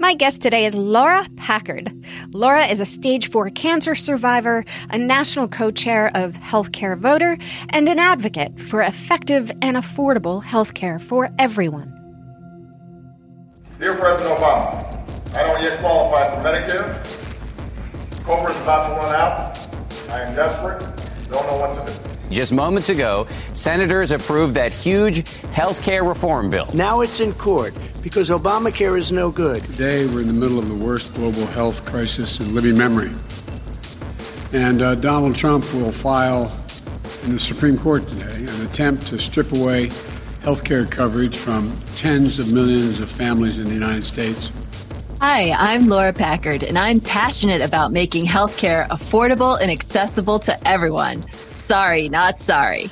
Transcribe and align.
My 0.00 0.14
guest 0.14 0.40
today 0.42 0.64
is 0.64 0.76
Laura 0.76 1.26
Packard. 1.36 1.92
Laura 2.32 2.66
is 2.66 2.78
a 2.78 2.86
stage 2.86 3.30
4 3.30 3.50
cancer 3.50 3.96
survivor, 3.96 4.64
a 4.90 4.96
national 4.96 5.48
co 5.48 5.72
chair 5.72 6.12
of 6.14 6.34
Healthcare 6.34 6.96
Voter, 6.96 7.36
and 7.70 7.88
an 7.88 7.98
advocate 7.98 8.60
for 8.60 8.80
effective 8.80 9.50
and 9.60 9.76
affordable 9.76 10.40
healthcare 10.40 11.02
for 11.02 11.30
everyone. 11.36 11.92
Dear 13.80 13.96
President 13.96 14.38
Obama, 14.38 15.36
I 15.36 15.42
don't 15.42 15.60
yet 15.60 15.80
qualify 15.80 16.32
for 16.32 16.46
Medicare. 16.46 18.24
COBRA 18.24 18.52
is 18.52 18.58
about 18.60 18.88
to 18.88 18.94
run 19.00 19.14
out. 19.16 19.58
I 20.10 20.20
am 20.20 20.36
desperate, 20.36 20.78
don't 21.28 21.44
know 21.48 21.56
what 21.56 21.74
to 21.74 21.92
do. 21.92 22.17
Just 22.30 22.52
moments 22.52 22.90
ago, 22.90 23.26
senators 23.54 24.10
approved 24.10 24.54
that 24.54 24.72
huge 24.72 25.26
health 25.52 25.82
care 25.82 26.04
reform 26.04 26.50
bill. 26.50 26.68
Now 26.74 27.00
it's 27.00 27.20
in 27.20 27.32
court 27.32 27.74
because 28.02 28.28
Obamacare 28.28 28.98
is 28.98 29.10
no 29.10 29.30
good. 29.30 29.62
Today, 29.64 30.06
we're 30.06 30.20
in 30.20 30.26
the 30.26 30.34
middle 30.34 30.58
of 30.58 30.68
the 30.68 30.74
worst 30.74 31.14
global 31.14 31.46
health 31.46 31.84
crisis 31.86 32.38
in 32.38 32.54
living 32.54 32.76
memory. 32.76 33.10
And 34.52 34.82
uh, 34.82 34.94
Donald 34.96 35.36
Trump 35.36 35.64
will 35.72 35.92
file 35.92 36.52
in 37.24 37.32
the 37.32 37.40
Supreme 37.40 37.78
Court 37.78 38.06
today 38.06 38.36
an 38.36 38.66
attempt 38.66 39.06
to 39.08 39.18
strip 39.18 39.52
away 39.52 39.90
health 40.42 40.64
care 40.64 40.84
coverage 40.84 41.36
from 41.36 41.74
tens 41.96 42.38
of 42.38 42.52
millions 42.52 43.00
of 43.00 43.10
families 43.10 43.58
in 43.58 43.68
the 43.68 43.74
United 43.74 44.04
States. 44.04 44.52
Hi, 45.20 45.50
I'm 45.50 45.88
Laura 45.88 46.12
Packard, 46.12 46.62
and 46.62 46.78
I'm 46.78 47.00
passionate 47.00 47.60
about 47.60 47.90
making 47.90 48.26
healthcare 48.26 48.86
affordable 48.88 49.60
and 49.60 49.70
accessible 49.70 50.38
to 50.40 50.68
everyone. 50.68 51.24
Sorry, 51.68 52.08
not 52.08 52.38
sorry. 52.38 52.90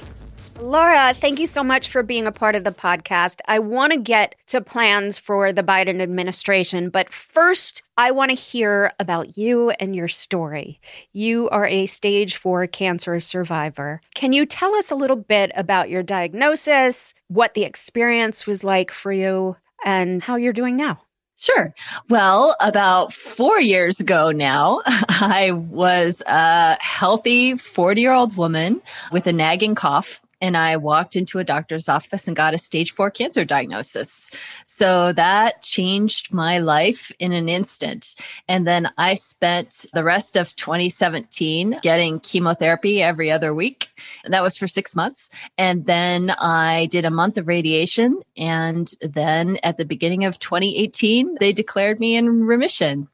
Laura, 0.61 1.15
thank 1.15 1.39
you 1.39 1.47
so 1.47 1.65
much 1.65 1.89
for 1.89 2.03
being 2.03 2.27
a 2.27 2.31
part 2.33 2.55
of 2.55 2.63
the 2.63 2.73
podcast. 2.73 3.41
I 3.49 3.59
want 3.59 3.95
to 3.95 3.99
get 3.99 4.35
to 4.49 4.61
plans 4.61 5.19
for 5.19 5.51
the 5.51 5.63
Biden 5.63 6.03
administration, 6.03 6.91
but 6.91 7.11
first, 7.11 7.83
I 7.97 8.11
want 8.11 8.33
to 8.33 8.35
hear 8.35 8.93
about 9.01 9.39
you 9.39 9.71
and 9.71 9.97
your 9.97 10.09
story. 10.09 10.79
You 11.15 11.49
are 11.49 11.65
a 11.67 11.87
stage 11.87 12.37
four 12.37 12.67
cancer 12.67 13.19
survivor. 13.19 14.03
Can 14.15 14.35
you 14.35 14.45
tell 14.45 14.75
us 14.75 14.91
a 14.91 14.95
little 14.95 15.17
bit 15.17 15.53
about 15.55 15.89
your 15.89 16.03
diagnosis, 16.03 17.15
what 17.29 17.55
the 17.55 17.65
experience 17.65 18.47
was 18.47 18.63
like 18.63 18.91
for 18.91 19.11
you, 19.11 19.57
and 19.87 20.23
how 20.23 20.37
you're 20.37 20.53
doing 20.53 20.77
now? 20.77 21.01
Sure. 21.39 21.75
Well, 22.09 22.57
about 22.61 23.13
four 23.13 23.61
years 23.61 24.01
ago 24.01 24.31
now, 24.31 24.81
I 24.87 25.51
was 25.53 26.23
a 26.27 26.79
healthy 26.81 27.57
40 27.57 28.01
year 28.01 28.13
old 28.13 28.37
woman 28.37 28.81
with 29.13 29.27
a 29.27 29.33
nagging 29.33 29.75
cough 29.75 30.21
and 30.41 30.57
I 30.57 30.77
walked 30.77 31.17
into 31.17 31.39
a 31.39 31.45
doctor's 31.45 31.89
office 31.89 32.27
and 32.27 32.37
got 32.37 32.55
a 32.55 32.59
stage 32.59 32.93
four 32.93 33.11
cancer 33.11 33.45
diagnosis. 33.45 34.31
So 34.65 35.13
that 35.13 35.63
changed 35.63 36.33
my 36.33 36.59
life 36.59 37.11
in 37.19 37.33
an 37.33 37.49
instant. 37.49 38.15
And 38.49 38.67
then 38.67 38.91
I 38.99 39.15
spent 39.15 39.87
the 39.93 40.05
rest 40.05 40.37
of 40.37 40.55
2017 40.57 41.81
getting 41.83 42.21
chemotherapy 42.21 43.03
every 43.03 43.31
other 43.31 43.55
week. 43.55 43.89
And 44.25 44.35
that 44.35 44.43
was 44.43 44.57
for 44.57 44.67
six 44.67 44.95
months. 44.95 45.31
And 45.57 45.87
then 45.87 46.31
I 46.31 46.87
did 46.87 47.05
a 47.05 47.11
month 47.11 47.39
of 47.39 47.49
radiation. 47.49 48.21
And 48.37 48.91
then 49.01 49.59
at 49.63 49.79
the 49.79 49.85
beginning 49.85 50.25
of 50.25 50.39
2018, 50.39 51.37
they 51.41 51.53
declared 51.53 51.99
me 51.99 52.17
in 52.17 52.45
remission. 52.45 53.09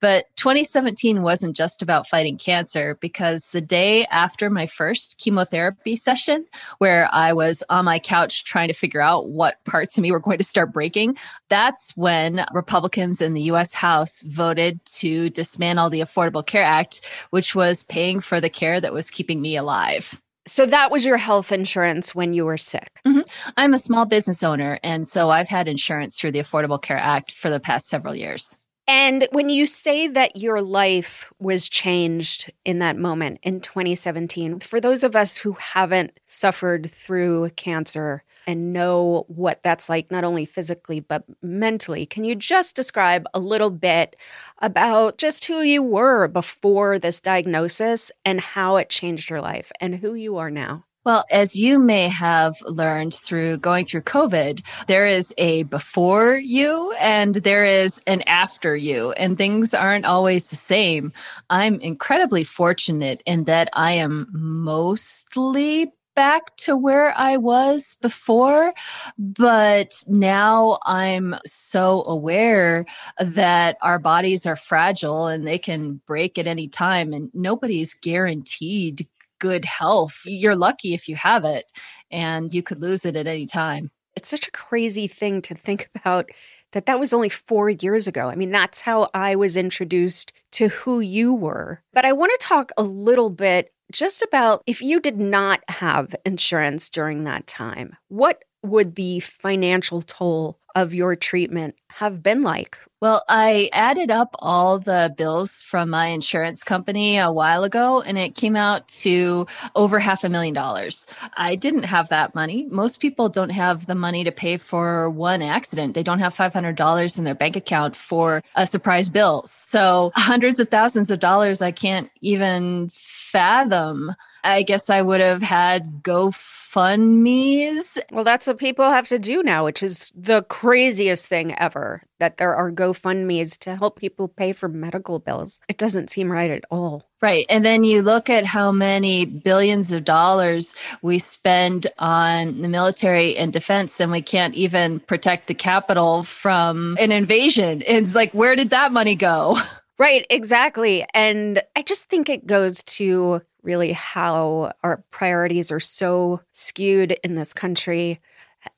But 0.00 0.26
2017 0.36 1.22
wasn't 1.22 1.56
just 1.56 1.82
about 1.82 2.06
fighting 2.06 2.38
cancer 2.38 2.96
because 3.00 3.48
the 3.48 3.60
day 3.60 4.06
after 4.06 4.50
my 4.50 4.66
first 4.66 5.18
chemotherapy 5.18 5.96
session, 5.96 6.46
where 6.78 7.08
I 7.12 7.32
was 7.32 7.62
on 7.68 7.84
my 7.84 7.98
couch 7.98 8.44
trying 8.44 8.68
to 8.68 8.74
figure 8.74 9.00
out 9.00 9.28
what 9.28 9.62
parts 9.64 9.96
of 9.96 10.02
me 10.02 10.12
were 10.12 10.20
going 10.20 10.38
to 10.38 10.44
start 10.44 10.72
breaking, 10.72 11.16
that's 11.48 11.96
when 11.96 12.44
Republicans 12.52 13.20
in 13.20 13.34
the 13.34 13.42
US 13.42 13.72
House 13.72 14.22
voted 14.22 14.84
to 14.86 15.30
dismantle 15.30 15.90
the 15.90 16.00
Affordable 16.00 16.44
Care 16.44 16.64
Act, 16.64 17.02
which 17.30 17.54
was 17.54 17.84
paying 17.84 18.20
for 18.20 18.40
the 18.40 18.50
care 18.50 18.80
that 18.80 18.92
was 18.92 19.10
keeping 19.10 19.40
me 19.40 19.56
alive. 19.56 20.20
So 20.46 20.66
that 20.66 20.90
was 20.90 21.04
your 21.04 21.18
health 21.18 21.52
insurance 21.52 22.14
when 22.14 22.32
you 22.32 22.44
were 22.44 22.56
sick? 22.56 23.00
Mm-hmm. 23.06 23.20
I'm 23.56 23.74
a 23.74 23.78
small 23.78 24.06
business 24.06 24.42
owner, 24.42 24.78
and 24.82 25.06
so 25.06 25.30
I've 25.30 25.48
had 25.48 25.68
insurance 25.68 26.18
through 26.18 26.32
the 26.32 26.38
Affordable 26.38 26.80
Care 26.80 26.98
Act 26.98 27.30
for 27.32 27.50
the 27.50 27.60
past 27.60 27.88
several 27.88 28.14
years. 28.14 28.56
And 28.92 29.28
when 29.30 29.48
you 29.50 29.68
say 29.68 30.08
that 30.08 30.34
your 30.34 30.60
life 30.60 31.32
was 31.38 31.68
changed 31.68 32.52
in 32.64 32.80
that 32.80 32.96
moment 32.96 33.38
in 33.44 33.60
2017, 33.60 34.58
for 34.58 34.80
those 34.80 35.04
of 35.04 35.14
us 35.14 35.36
who 35.36 35.52
haven't 35.52 36.18
suffered 36.26 36.90
through 36.90 37.50
cancer 37.50 38.24
and 38.48 38.72
know 38.72 39.26
what 39.28 39.62
that's 39.62 39.88
like, 39.88 40.10
not 40.10 40.24
only 40.24 40.44
physically, 40.44 40.98
but 40.98 41.22
mentally, 41.40 42.04
can 42.04 42.24
you 42.24 42.34
just 42.34 42.74
describe 42.74 43.26
a 43.32 43.38
little 43.38 43.70
bit 43.70 44.16
about 44.58 45.18
just 45.18 45.44
who 45.44 45.60
you 45.60 45.84
were 45.84 46.26
before 46.26 46.98
this 46.98 47.20
diagnosis 47.20 48.10
and 48.24 48.40
how 48.40 48.74
it 48.74 48.90
changed 48.90 49.30
your 49.30 49.40
life 49.40 49.70
and 49.80 49.94
who 49.94 50.14
you 50.14 50.36
are 50.36 50.50
now? 50.50 50.84
Well, 51.06 51.24
as 51.30 51.56
you 51.56 51.78
may 51.78 52.08
have 52.08 52.60
learned 52.66 53.14
through 53.14 53.56
going 53.58 53.86
through 53.86 54.02
COVID, 54.02 54.62
there 54.86 55.06
is 55.06 55.32
a 55.38 55.62
before 55.62 56.36
you 56.36 56.92
and 57.00 57.36
there 57.36 57.64
is 57.64 58.02
an 58.06 58.20
after 58.26 58.76
you, 58.76 59.12
and 59.12 59.38
things 59.38 59.72
aren't 59.72 60.04
always 60.04 60.48
the 60.48 60.56
same. 60.56 61.12
I'm 61.48 61.80
incredibly 61.80 62.44
fortunate 62.44 63.22
in 63.24 63.44
that 63.44 63.70
I 63.72 63.92
am 63.92 64.28
mostly 64.30 65.90
back 66.14 66.54
to 66.58 66.76
where 66.76 67.14
I 67.16 67.38
was 67.38 67.96
before, 68.02 68.74
but 69.16 70.04
now 70.06 70.80
I'm 70.84 71.36
so 71.46 72.04
aware 72.04 72.84
that 73.18 73.78
our 73.80 73.98
bodies 73.98 74.44
are 74.44 74.56
fragile 74.56 75.28
and 75.28 75.46
they 75.46 75.56
can 75.58 76.02
break 76.06 76.36
at 76.36 76.46
any 76.46 76.68
time, 76.68 77.14
and 77.14 77.30
nobody's 77.32 77.94
guaranteed 77.94 79.08
good 79.40 79.64
health. 79.64 80.20
You're 80.24 80.54
lucky 80.54 80.94
if 80.94 81.08
you 81.08 81.16
have 81.16 81.44
it, 81.44 81.64
and 82.12 82.54
you 82.54 82.62
could 82.62 82.80
lose 82.80 83.04
it 83.04 83.16
at 83.16 83.26
any 83.26 83.46
time. 83.46 83.90
It's 84.14 84.28
such 84.28 84.46
a 84.46 84.52
crazy 84.52 85.08
thing 85.08 85.42
to 85.42 85.54
think 85.56 85.88
about 85.96 86.30
that 86.72 86.86
that 86.86 87.00
was 87.00 87.12
only 87.12 87.28
four 87.28 87.68
years 87.68 88.06
ago. 88.06 88.28
I 88.28 88.36
mean, 88.36 88.52
that's 88.52 88.80
how 88.80 89.10
I 89.12 89.34
was 89.34 89.56
introduced 89.56 90.32
to 90.52 90.68
who 90.68 91.00
you 91.00 91.34
were. 91.34 91.82
But 91.92 92.04
I 92.04 92.12
want 92.12 92.30
to 92.38 92.46
talk 92.46 92.70
a 92.76 92.84
little 92.84 93.30
bit 93.30 93.72
just 93.90 94.22
about 94.22 94.62
if 94.66 94.80
you 94.80 95.00
did 95.00 95.18
not 95.18 95.60
have 95.68 96.14
insurance 96.24 96.88
during 96.88 97.24
that 97.24 97.48
time, 97.48 97.96
what 98.06 98.44
would 98.62 98.94
the 98.94 99.20
financial 99.20 100.02
toll 100.02 100.59
of 100.74 100.94
your 100.94 101.16
treatment 101.16 101.74
have 101.88 102.22
been 102.22 102.42
like 102.42 102.78
well, 103.00 103.24
I 103.30 103.70
added 103.72 104.10
up 104.10 104.36
all 104.40 104.78
the 104.78 105.14
bills 105.16 105.62
from 105.62 105.88
my 105.88 106.08
insurance 106.08 106.62
company 106.62 107.16
a 107.16 107.32
while 107.32 107.64
ago 107.64 108.02
and 108.02 108.18
it 108.18 108.34
came 108.34 108.56
out 108.56 108.86
to 108.88 109.46
over 109.74 109.98
half 109.98 110.22
a 110.22 110.28
million 110.28 110.52
dollars. 110.52 111.06
I 111.34 111.54
didn't 111.54 111.84
have 111.84 112.10
that 112.10 112.34
money. 112.34 112.66
Most 112.70 113.00
people 113.00 113.30
don't 113.30 113.50
have 113.50 113.86
the 113.86 113.94
money 113.94 114.22
to 114.24 114.30
pay 114.30 114.58
for 114.58 115.08
one 115.08 115.40
accident. 115.40 115.94
They 115.94 116.02
don't 116.02 116.18
have 116.18 116.36
$500 116.36 117.18
in 117.18 117.24
their 117.24 117.34
bank 117.34 117.56
account 117.56 117.96
for 117.96 118.42
a 118.54 118.66
surprise 118.66 119.08
bill. 119.08 119.44
So 119.46 120.12
hundreds 120.16 120.60
of 120.60 120.68
thousands 120.68 121.10
of 121.10 121.20
dollars 121.20 121.62
I 121.62 121.70
can't 121.70 122.10
even 122.20 122.90
fathom 122.92 124.14
I 124.44 124.62
guess 124.62 124.88
I 124.90 125.02
would 125.02 125.20
have 125.20 125.42
had 125.42 126.02
GoFundMe's. 126.02 127.98
Well, 128.10 128.24
that's 128.24 128.46
what 128.46 128.58
people 128.58 128.88
have 128.90 129.08
to 129.08 129.18
do 129.18 129.42
now, 129.42 129.64
which 129.64 129.82
is 129.82 130.12
the 130.16 130.42
craziest 130.44 131.26
thing 131.26 131.58
ever 131.58 132.02
that 132.18 132.36
there 132.36 132.54
are 132.54 132.70
GoFundMe's 132.70 133.56
to 133.58 133.76
help 133.76 133.98
people 133.98 134.28
pay 134.28 134.52
for 134.52 134.68
medical 134.68 135.18
bills. 135.18 135.60
It 135.68 135.78
doesn't 135.78 136.10
seem 136.10 136.30
right 136.30 136.50
at 136.50 136.64
all. 136.70 137.10
Right. 137.22 137.44
And 137.50 137.64
then 137.64 137.84
you 137.84 138.02
look 138.02 138.30
at 138.30 138.46
how 138.46 138.72
many 138.72 139.26
billions 139.26 139.92
of 139.92 140.04
dollars 140.04 140.74
we 141.02 141.18
spend 141.18 141.86
on 141.98 142.62
the 142.62 142.68
military 142.68 143.36
and 143.36 143.52
defense, 143.52 144.00
and 144.00 144.10
we 144.10 144.22
can't 144.22 144.54
even 144.54 145.00
protect 145.00 145.48
the 145.48 145.54
Capitol 145.54 146.22
from 146.22 146.96
an 146.98 147.12
invasion. 147.12 147.82
It's 147.86 148.14
like, 148.14 148.32
where 148.32 148.56
did 148.56 148.70
that 148.70 148.92
money 148.92 149.14
go? 149.14 149.60
Right, 150.00 150.24
exactly. 150.30 151.04
And 151.12 151.62
I 151.76 151.82
just 151.82 152.04
think 152.04 152.30
it 152.30 152.46
goes 152.46 152.82
to 152.84 153.42
really 153.62 153.92
how 153.92 154.72
our 154.82 155.04
priorities 155.10 155.70
are 155.70 155.80
so 155.80 156.40
skewed 156.52 157.12
in 157.24 157.34
this 157.34 157.52
country 157.52 158.20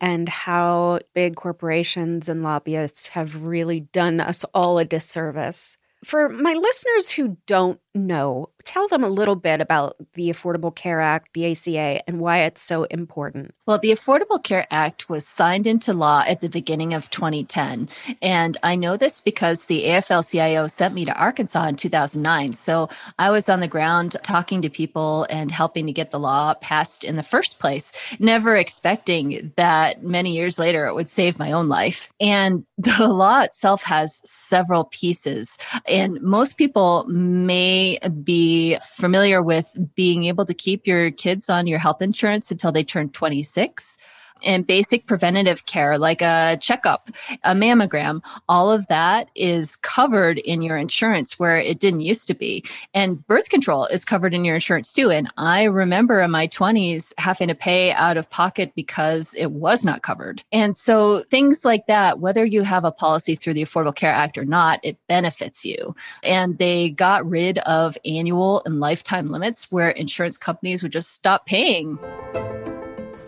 and 0.01 0.29
how 0.29 1.01
big 1.15 1.37
corporations 1.37 2.29
and 2.29 2.43
lobbyists 2.43 3.09
have 3.09 3.43
really 3.43 3.81
done 3.81 4.21
us 4.21 4.45
all 4.55 4.79
a 4.79 4.85
disservice. 4.85 5.77
For 6.05 6.29
my 6.29 6.55
listeners 6.55 7.11
who 7.11 7.37
don't 7.47 7.81
know, 7.95 8.49
tell 8.65 8.89
them 8.89 9.05
a 9.05 9.09
little 9.09 9.35
bit 9.35 9.61
about 9.61 9.97
the 10.15 10.31
Affordable 10.31 10.75
Care 10.75 11.01
Act, 11.01 11.35
the 11.35 11.51
ACA, 11.51 12.03
and 12.07 12.21
why 12.21 12.43
it's 12.43 12.63
so 12.63 12.85
important. 12.85 13.55
Well, 13.67 13.79
the 13.79 13.91
Affordable 13.91 14.43
Care 14.43 14.67
Act 14.71 15.09
was 15.09 15.27
signed 15.27 15.67
into 15.67 15.93
law 15.93 16.25
at 16.27 16.41
the 16.41 16.49
beginning 16.49 16.95
of 16.95 17.11
2010. 17.11 17.89
And 18.21 18.57
I 18.63 18.77
know 18.77 18.97
this 18.97 19.21
because 19.21 19.67
the 19.67 19.85
AFL 19.85 20.29
CIO 20.29 20.67
sent 20.67 20.95
me 20.95 21.05
to 21.05 21.15
Arkansas 21.15 21.67
in 21.67 21.77
2009. 21.77 22.55
So 22.55 22.89
I 23.19 23.31
was 23.31 23.49
on 23.49 23.61
the 23.61 23.69
ground 23.69 24.17
talking 24.23 24.63
to 24.63 24.71
people 24.71 25.27
and 25.29 25.51
helping 25.51 25.87
to 25.87 25.93
get 25.93 26.11
the 26.11 26.21
law 26.21 26.55
passed 26.55 27.05
in 27.05 27.17
the 27.17 27.23
first 27.23 27.61
place, 27.61 27.93
never 28.19 28.57
expecting 28.57 29.53
that 29.57 30.03
many 30.03 30.33
years 30.35 30.59
later 30.59 30.87
it 30.87 30.95
would 30.95 31.09
save 31.09 31.39
my 31.39 31.53
own 31.53 31.69
life. 31.69 32.11
And 32.21 32.65
the 32.79 33.09
law 33.09 33.43
itself 33.43 33.83
has 33.85 34.21
several 34.25 34.85
pieces, 34.85 35.59
and 35.87 36.21
most 36.21 36.57
people 36.57 37.05
may 37.05 37.82
be 38.25 38.79
familiar 38.83 39.43
with 39.43 39.67
being 39.95 40.25
able 40.25 40.45
to 40.45 40.55
keep 40.55 40.87
your 40.87 41.11
kids 41.11 41.49
on 41.49 41.67
your 41.67 41.79
health 41.79 42.03
insurance 42.03 42.51
until 42.51 42.73
they 42.73 42.85
turn 42.85 43.09
26 43.11 43.99
and 44.45 44.67
basic 44.67 45.07
preventative 45.07 45.67
care 45.67 45.99
like 45.99 46.23
a 46.23 46.59
checkup, 46.61 47.11
a 47.45 47.53
mammogram, 47.53 48.21
all 48.49 48.71
of 48.71 48.87
that 48.89 49.29
is 49.35 49.77
covered 49.77 50.39
in 50.39 50.63
your 50.63 50.77
insurance 50.77 51.39
where 51.39 51.59
it 51.59 51.81
didn't 51.81 52.01
used 52.01 52.27
to 52.29 52.35
be. 52.35 52.65
And 52.95 53.27
birth 53.27 53.49
control 53.49 53.87
is 53.87 54.05
covered 54.05 54.35
in 54.35 54.45
your 54.45 54.55
insurance 54.57 54.93
too. 54.93 55.11
And 55.11 55.31
I 55.37 55.65
remember 55.65 56.21
in 56.21 56.31
my 56.31 56.49
20s 56.49 57.13
having 57.19 57.49
to 57.49 57.55
pay 57.55 57.93
out 57.93 58.17
of 58.17 58.29
pocket 58.31 58.73
because 58.75 59.35
it 59.35 59.53
was 59.53 59.85
not 59.85 60.03
covered. 60.03 60.43
And 60.53 60.77
so 60.77 61.21
things 61.25 61.65
like 61.65 61.87
that, 61.87 62.21
whether 62.21 62.45
you 62.45 62.63
have 62.63 62.85
a 62.85 62.93
policy 62.93 63.37
through 63.37 63.55
the 63.55 63.63
Affordable 63.63 63.95
Care 63.95 64.13
Act 64.13 64.39
or 64.39 64.45
not, 64.45 64.81
it 64.83 64.99
benefits 65.09 65.65
you. 65.65 65.95
And 66.23 66.59
they 66.59 66.91
got 66.91 67.29
rid 67.29 67.59
of 67.59 67.97
annual 68.05 68.63
and 68.65 68.81
lifetime 68.81 69.27
limits 69.27 69.71
where 69.71 69.91
insurance 69.91 70.37
companies 70.37 70.83
would 70.83 70.93
just 70.93 71.13
stop 71.13 71.47
paying. 71.47 71.99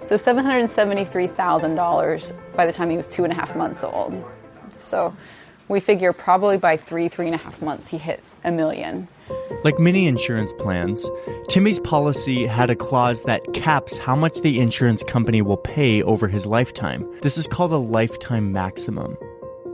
So 0.05 0.17
$773,000 0.17 2.33
by 2.55 2.67
the 2.67 2.73
time 2.73 2.91
he 2.91 2.97
was 2.97 3.06
two 3.06 3.23
and 3.25 3.33
a 3.33 3.37
half 3.37 3.56
months 3.56 3.83
old. 3.83 4.23
So 4.73 5.17
we 5.69 5.81
figure 5.81 6.12
probably 6.12 6.59
by 6.59 6.77
three, 6.77 7.09
three 7.09 7.25
and 7.27 7.35
a 7.35 7.39
half 7.39 7.62
months, 7.62 7.89
he 7.89 7.97
hit 7.97 8.23
a 8.45 8.53
million. 8.53 9.09
Like 9.62 9.79
many 9.79 10.06
insurance 10.06 10.53
plans, 10.59 11.11
Timmy's 11.49 11.81
policy 11.81 12.47
had 12.47 12.69
a 12.69 12.77
clause 12.77 13.25
that 13.25 13.41
caps 13.55 13.97
how 13.97 14.15
much 14.15 14.43
the 14.43 14.61
insurance 14.61 15.03
company 15.03 15.41
will 15.41 15.56
pay 15.56 16.03
over 16.03 16.29
his 16.29 16.45
lifetime. 16.45 17.11
This 17.23 17.39
is 17.39 17.49
called 17.49 17.73
a 17.73 17.79
lifetime 17.79 18.53
maximum. 18.53 19.17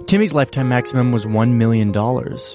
Timmy's 0.07 0.33
lifetime 0.33 0.69
maximum 0.69 1.11
was 1.11 1.27
$1 1.27 1.55
million, 1.55 1.93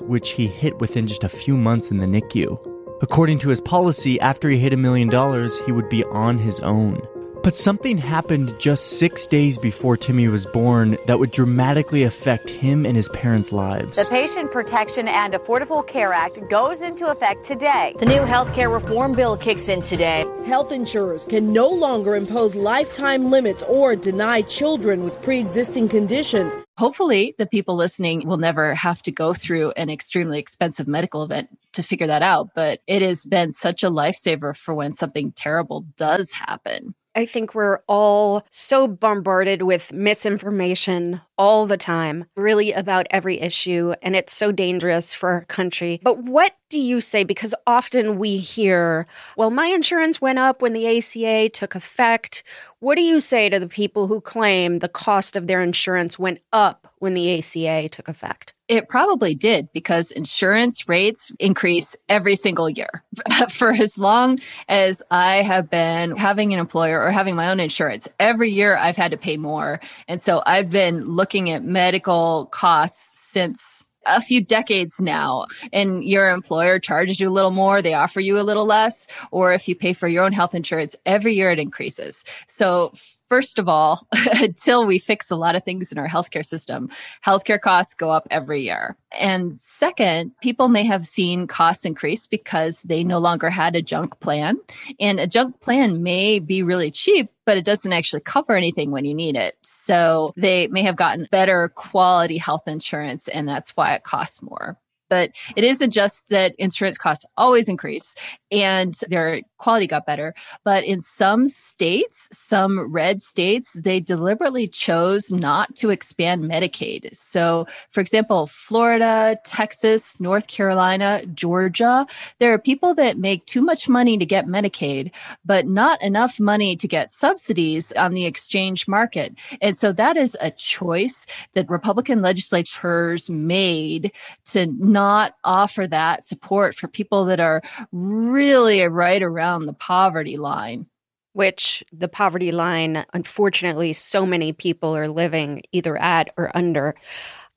which 0.08 0.30
he 0.30 0.48
hit 0.48 0.80
within 0.80 1.08
just 1.08 1.26
a 1.26 1.30
few 1.30 1.58
months 1.58 1.92
in 1.92 1.98
the 1.98 2.06
NICU. 2.06 2.58
According 3.02 3.40
to 3.40 3.50
his 3.50 3.60
policy, 3.60 4.18
after 4.22 4.50
he 4.50 4.58
hit 4.58 4.72
a 4.72 4.78
million 4.78 5.10
dollars, 5.10 5.58
he 5.66 5.74
would 5.74 5.90
be 5.90 6.06
on 6.06 6.38
his 6.38 6.62
own. 6.62 7.06
But 7.46 7.56
something 7.56 8.00
happened 8.00 8.60
just 8.60 8.98
six 8.98 9.28
days 9.28 9.60
before 9.60 9.98
Timmy 9.98 10.28
was 10.28 10.48
born 10.48 10.98
that 11.06 11.20
would 11.20 11.30
dramatically 11.30 12.02
affect 12.02 12.50
him 12.50 12.88
and 12.88 12.96
his 12.96 13.08
parents' 13.10 13.52
lives. 13.52 13.98
The 13.98 14.10
Patient 14.10 14.52
Protection 14.52 15.08
and 15.08 15.36
Affordable 15.36 15.86
Care 15.86 16.12
Act 16.12 16.40
goes 16.50 16.82
into 16.82 17.06
effect 17.06 17.46
today. 17.46 17.96
The 18.00 18.08
new 18.08 18.24
health 18.24 18.52
care 18.56 18.72
reform 18.72 19.12
bill 19.12 19.38
kicks 19.38 19.70
in 19.70 19.84
today. 19.84 20.26
Health 20.48 20.72
insurers 20.72 21.28
can 21.28 21.54
no 21.54 21.70
longer 21.70 22.16
impose 22.16 22.56
lifetime 22.56 23.30
limits 23.30 23.62
or 23.68 23.96
deny 23.96 24.42
children 24.42 25.04
with 25.04 25.22
pre 25.22 25.40
existing 25.40 25.88
conditions. 25.88 26.56
Hopefully, 26.80 27.36
the 27.38 27.46
people 27.46 27.76
listening 27.76 28.28
will 28.28 28.38
never 28.38 28.74
have 28.74 29.04
to 29.04 29.12
go 29.12 29.36
through 29.36 29.70
an 29.74 29.92
extremely 29.92 30.40
expensive 30.40 30.88
medical 30.88 31.22
event 31.22 31.56
to 31.74 31.84
figure 31.84 32.08
that 32.08 32.24
out. 32.24 32.56
But 32.56 32.80
it 32.88 33.04
has 33.04 33.24
been 33.24 33.52
such 33.52 33.84
a 33.84 33.92
lifesaver 33.92 34.58
for 34.58 34.74
when 34.74 34.94
something 34.94 35.32
terrible 35.32 35.86
does 35.96 36.32
happen. 36.32 36.96
I 37.16 37.26
think 37.26 37.56
we're 37.56 37.80
all 37.88 38.46
so 38.52 38.88
bombarded 38.88 39.62
with 39.62 39.94
misinformation 39.94 41.22
all 41.38 41.66
the 41.66 41.78
time, 41.78 42.26
really 42.36 42.74
about 42.74 43.08
every 43.10 43.40
issue, 43.40 43.94
and 44.02 44.16
it's 44.16 44.36
so 44.36 44.52
dangerous 44.52 45.14
for 45.14 45.30
our 45.30 45.46
country. 45.46 46.02
But 46.04 46.24
what 46.24 46.56
do 46.70 46.80
you 46.80 47.00
say? 47.00 47.24
Because 47.24 47.56
often 47.66 48.18
we 48.18 48.38
hear, 48.38 49.08
well, 49.38 49.50
my 49.50 49.68
insurance 49.68 50.20
went 50.20 50.40
up 50.40 50.62
when 50.62 50.74
the 50.74 50.98
ACA 50.98 51.50
took 51.50 51.76
effect. 51.76 52.44
What 52.80 52.96
do 52.96 53.02
you 53.02 53.20
say 53.22 53.48
to 53.50 53.60
the 53.60 53.68
people 53.68 54.08
who 54.08 54.20
claim 54.20 54.80
the 54.80 54.90
cost 54.90 55.36
of 55.36 55.48
their 55.48 55.62
insurance 55.62 56.20
went 56.20 56.40
up 56.52 56.94
when 57.00 57.14
the 57.14 57.40
ACA 57.40 57.88
took 57.90 58.10
effect? 58.10 58.55
It 58.68 58.90
probably 58.90 59.36
did 59.36 59.72
because 59.74 60.10
insurance 60.12 60.90
rates 60.90 61.32
increase 61.40 61.96
every 62.10 62.36
single 62.36 62.68
year. 62.68 63.04
For 63.50 63.72
as 63.72 63.98
long 64.00 64.40
as 64.70 65.04
I 65.12 65.44
have 65.44 65.70
been 65.70 66.18
having 66.18 66.52
an 66.52 66.60
employer 66.60 67.00
or 67.00 67.12
having 67.12 67.36
my 67.36 67.50
own 67.50 67.60
insurance, 67.60 68.08
every 68.20 68.50
year 68.50 68.76
I've 68.76 68.96
had 68.98 69.12
to 69.12 69.18
pay 69.18 69.38
more. 69.38 69.80
And 70.08 70.20
so 70.20 70.42
I've 70.48 70.72
been 70.72 71.06
looking 71.06 71.52
at 71.52 71.64
medical 71.64 72.48
costs 72.48 73.20
since 73.20 73.84
a 74.08 74.22
few 74.22 74.42
decades 74.42 75.00
now 75.00 75.46
and 75.74 76.04
your 76.04 76.30
employer 76.30 76.80
charges 76.80 77.20
you 77.20 77.28
a 77.28 77.32
little 77.32 77.52
more 77.52 77.82
they 77.82 77.96
offer 77.96 78.20
you 78.20 78.40
a 78.40 78.44
little 78.44 78.66
less 78.66 79.08
or 79.32 79.52
if 79.52 79.68
you 79.68 79.76
pay 79.76 79.94
for 79.94 80.08
your 80.08 80.24
own 80.24 80.32
health 80.32 80.54
insurance 80.54 80.96
every 81.08 81.34
year 81.34 81.50
it 81.50 81.58
increases 81.58 82.24
so 82.48 82.92
First 83.28 83.58
of 83.58 83.68
all, 83.68 84.08
until 84.14 84.86
we 84.86 85.00
fix 85.00 85.32
a 85.32 85.36
lot 85.36 85.56
of 85.56 85.64
things 85.64 85.92
in 85.92 85.98
our 85.98 86.08
healthcare 86.08 86.46
system, 86.46 86.90
healthcare 87.26 87.60
costs 87.60 87.94
go 87.94 88.12
up 88.12 88.28
every 88.30 88.62
year. 88.62 88.98
And 89.12 89.58
second, 89.58 90.32
people 90.42 90.68
may 90.68 90.84
have 90.84 91.06
seen 91.06 91.48
costs 91.48 91.86
increase 91.86 92.28
because 92.28 92.82
they 92.84 93.04
no 93.04 93.18
longer 93.18 93.50
had 93.50 93.76
a 93.76 93.82
junk 93.82 94.20
plan. 94.20 94.58
And 95.00 95.20
a 95.20 95.28
junk 95.28 95.60
plan 95.60 96.04
may 96.04 96.40
be 96.40 96.62
really 96.62 96.92
cheap, 96.92 97.30
but 97.46 97.58
it 97.58 97.66
doesn't 97.66 97.94
actually 97.94 98.22
cover 98.22 98.56
anything 98.56 98.92
when 98.92 99.06
you 99.06 99.14
need 99.14 99.36
it. 99.36 99.58
So 99.64 100.34
they 100.38 100.68
may 100.68 100.84
have 100.84 100.96
gotten 100.96 101.28
better 101.32 101.70
quality 101.70 102.38
health 102.38 102.68
insurance, 102.68 103.28
and 103.28 103.48
that's 103.48 103.76
why 103.76 103.96
it 103.96 104.04
costs 104.04 104.44
more 104.44 104.78
but 105.16 105.32
it 105.56 105.64
isn't 105.64 105.92
just 105.92 106.28
that 106.28 106.54
insurance 106.58 106.98
costs 106.98 107.26
always 107.38 107.70
increase 107.70 108.16
and 108.52 108.96
their 109.08 109.42
quality 109.60 109.88
got 109.88 110.06
better. 110.06 110.36
But 110.66 110.84
in 110.84 111.00
some 111.00 111.48
states, 111.48 112.28
some 112.34 112.92
red 112.92 113.22
states, 113.22 113.72
they 113.74 114.02
deliberately 114.02 114.68
chose 114.68 115.32
not 115.32 115.74
to 115.78 115.90
expand 115.90 116.42
Medicaid. 116.42 117.16
So, 117.16 117.66
for 117.92 118.02
example, 118.02 118.48
Florida, 118.48 119.38
Texas, 119.46 120.20
North 120.20 120.48
Carolina, 120.48 121.26
Georgia, 121.34 122.06
there 122.40 122.52
are 122.54 122.60
people 122.60 122.94
that 122.96 123.18
make 123.18 123.46
too 123.46 123.62
much 123.62 123.88
money 123.88 124.18
to 124.18 124.26
get 124.26 124.48
Medicaid, 124.48 125.12
but 125.46 125.66
not 125.66 126.02
enough 126.02 126.42
money 126.42 126.76
to 126.76 126.88
get 126.90 127.10
subsidies 127.10 127.94
on 127.94 128.14
the 128.14 128.26
exchange 128.26 128.86
market. 128.86 129.34
And 129.62 129.78
so 129.78 129.94
that 129.94 130.18
is 130.18 130.36
a 130.42 130.52
choice 130.52 131.26
that 131.54 131.70
Republican 131.70 132.22
legislatures 132.22 133.30
made 133.30 134.12
to 134.52 134.68
not 134.68 135.05
offer 135.44 135.88
that 135.88 136.26
support 136.26 136.76
for 136.76 136.88
people 136.88 137.26
that 137.26 137.40
are 137.40 137.62
really 137.92 138.82
right 138.82 139.22
around 139.22 139.66
the 139.66 139.74
poverty 139.74 140.38
line. 140.38 140.88
Which 141.34 141.84
the 141.92 142.08
poverty 142.08 142.54
line, 142.54 143.06
unfortunately, 143.14 143.92
so 143.92 144.26
many 144.26 144.54
people 144.54 144.96
are 144.96 145.10
living 145.10 145.64
either 145.74 145.98
at 145.98 146.34
or 146.38 146.56
under. 146.56 146.96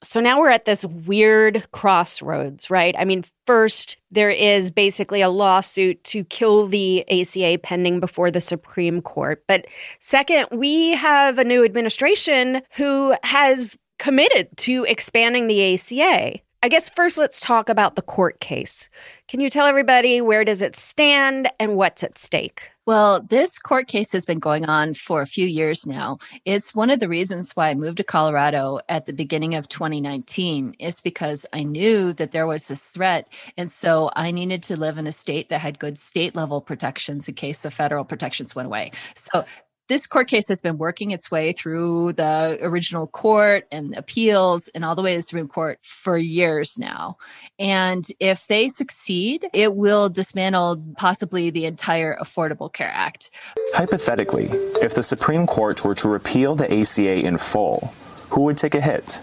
So 0.03 0.21
now 0.21 0.41
we're 0.41 0.51
at 0.51 0.65
this 0.65 0.85
weird 0.85 1.67
crossroads, 1.73 2.71
right? 2.71 2.95
I 2.97 3.05
mean, 3.05 3.25
first, 3.47 3.97
there 4.11 4.31
is 4.31 4.71
basically 4.71 5.23
a 5.23 5.29
lawsuit 5.29 6.03
to 6.05 6.23
kill 6.25 6.69
the 6.69 7.05
ACA 7.09 7.59
pending 7.63 7.99
before 7.99 8.31
the 8.31 8.41
Supreme 8.41 9.03
Court. 9.03 9.43
But 9.49 9.67
second, 10.01 10.47
we 10.53 10.93
have 10.93 11.39
a 11.39 11.45
new 11.45 11.65
administration 11.65 12.63
who 12.77 13.17
has 13.25 13.77
committed 13.99 14.49
to 14.59 14.85
expanding 14.85 15.49
the 15.49 15.75
ACA. 15.75 16.41
I 16.61 16.69
guess 16.69 16.89
first 16.89 17.17
let's 17.17 17.39
talk 17.39 17.69
about 17.69 17.95
the 17.95 18.03
court 18.03 18.41
case. 18.41 18.91
Can 19.29 19.39
you 19.39 19.49
tell 19.49 19.67
everybody 19.67 20.21
where 20.21 20.45
does 20.45 20.61
it 20.61 20.75
stand 20.75 21.49
and 21.61 21.77
what's 21.77 22.03
at 22.03 22.19
stake? 22.19 22.71
Well, 22.85 23.21
this 23.21 23.61
court 23.61 23.87
case 23.87 24.11
has 24.11 24.25
been 24.25 24.41
going 24.41 24.65
on 24.65 24.95
for 24.95 25.23
a 25.23 25.27
few 25.27 25.47
years 25.47 25.87
now. 25.87 26.19
It's 26.45 26.75
one 26.75 26.91
of 26.91 26.99
the 26.99 27.09
reasons 27.09 27.53
why 27.53 27.69
I 27.69 27.75
moved 27.75 27.99
to 27.99 28.05
Colorado 28.05 28.81
at 28.89 29.07
the 29.07 29.13
beginning 29.13 29.55
of 29.55 29.69
2019 29.69 30.75
is 30.81 31.01
because 31.01 31.47
I 31.53 31.63
knew 31.63 32.13
that 32.15 32.33
there 32.33 32.47
was 32.47 32.67
this 32.67 32.89
threat 32.89 33.29
and 33.57 33.71
so 33.71 34.11
I 34.17 34.33
needed 34.33 34.65
to 34.65 34.77
live 34.77 34.99
in 34.99 35.07
a 35.07 35.13
state 35.13 35.51
that 35.51 35.61
had 35.61 35.79
good 35.79 35.97
state 35.97 36.35
level 36.35 36.61
protections 36.61 37.29
in 37.29 37.35
case 37.35 37.63
the 37.63 37.71
federal 37.71 38.05
protections 38.05 38.57
went 38.57 38.67
away. 38.67 38.91
So 39.15 39.45
this 39.89 40.07
court 40.07 40.29
case 40.29 40.49
has 40.49 40.61
been 40.61 40.77
working 40.77 41.11
its 41.11 41.31
way 41.31 41.53
through 41.53 42.13
the 42.13 42.59
original 42.61 43.07
court 43.07 43.67
and 43.73 43.97
appeals 43.97 44.69
and 44.69 44.85
all 44.85 44.95
the 44.95 45.03
way 45.03 45.13
to 45.13 45.19
the 45.19 45.23
Supreme 45.23 45.49
Court 45.49 45.79
for 45.83 46.19
years 46.19 46.79
now. 46.79 47.17
And 47.59 48.07
if 48.21 48.47
they 48.47 48.69
succeed, 48.69 49.49
it 49.55 49.75
will 49.75 50.11
dismantle 50.11 50.85
possibly 50.99 51.51
the 51.51 51.65
entire 51.65 52.17
Affordable 52.21 52.73
Care 52.73 52.93
Act. 52.93 53.31
Hypothetically, 53.75 54.47
if 54.83 54.95
the 54.95 55.03
Supreme 55.03 55.47
Court 55.47 55.83
were 55.83 55.95
to 55.97 56.09
repeal 56.09 56.55
the 56.55 56.71
ACA 56.81 57.27
in 57.27 57.39
full, 57.39 57.93
who 58.31 58.43
would 58.43 58.59
take 58.59 58.75
a 58.75 58.81
hit? 58.81 59.19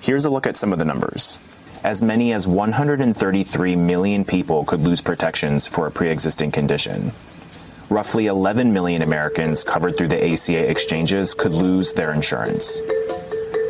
Here's 0.00 0.24
a 0.24 0.30
look 0.30 0.48
at 0.48 0.56
some 0.56 0.72
of 0.72 0.80
the 0.80 0.84
numbers. 0.84 1.38
As 1.84 2.02
many 2.02 2.32
as 2.32 2.46
133 2.46 3.76
million 3.76 4.24
people 4.24 4.64
could 4.64 4.80
lose 4.80 5.00
protections 5.00 5.66
for 5.68 5.86
a 5.86 5.90
pre 5.92 6.10
existing 6.10 6.50
condition 6.50 7.12
roughly 7.92 8.26
11 8.26 8.72
million 8.72 9.02
Americans 9.02 9.62
covered 9.62 9.96
through 9.96 10.08
the 10.08 10.32
ACA 10.32 10.70
exchanges 10.70 11.34
could 11.34 11.52
lose 11.52 11.92
their 11.92 12.14
insurance. 12.14 12.80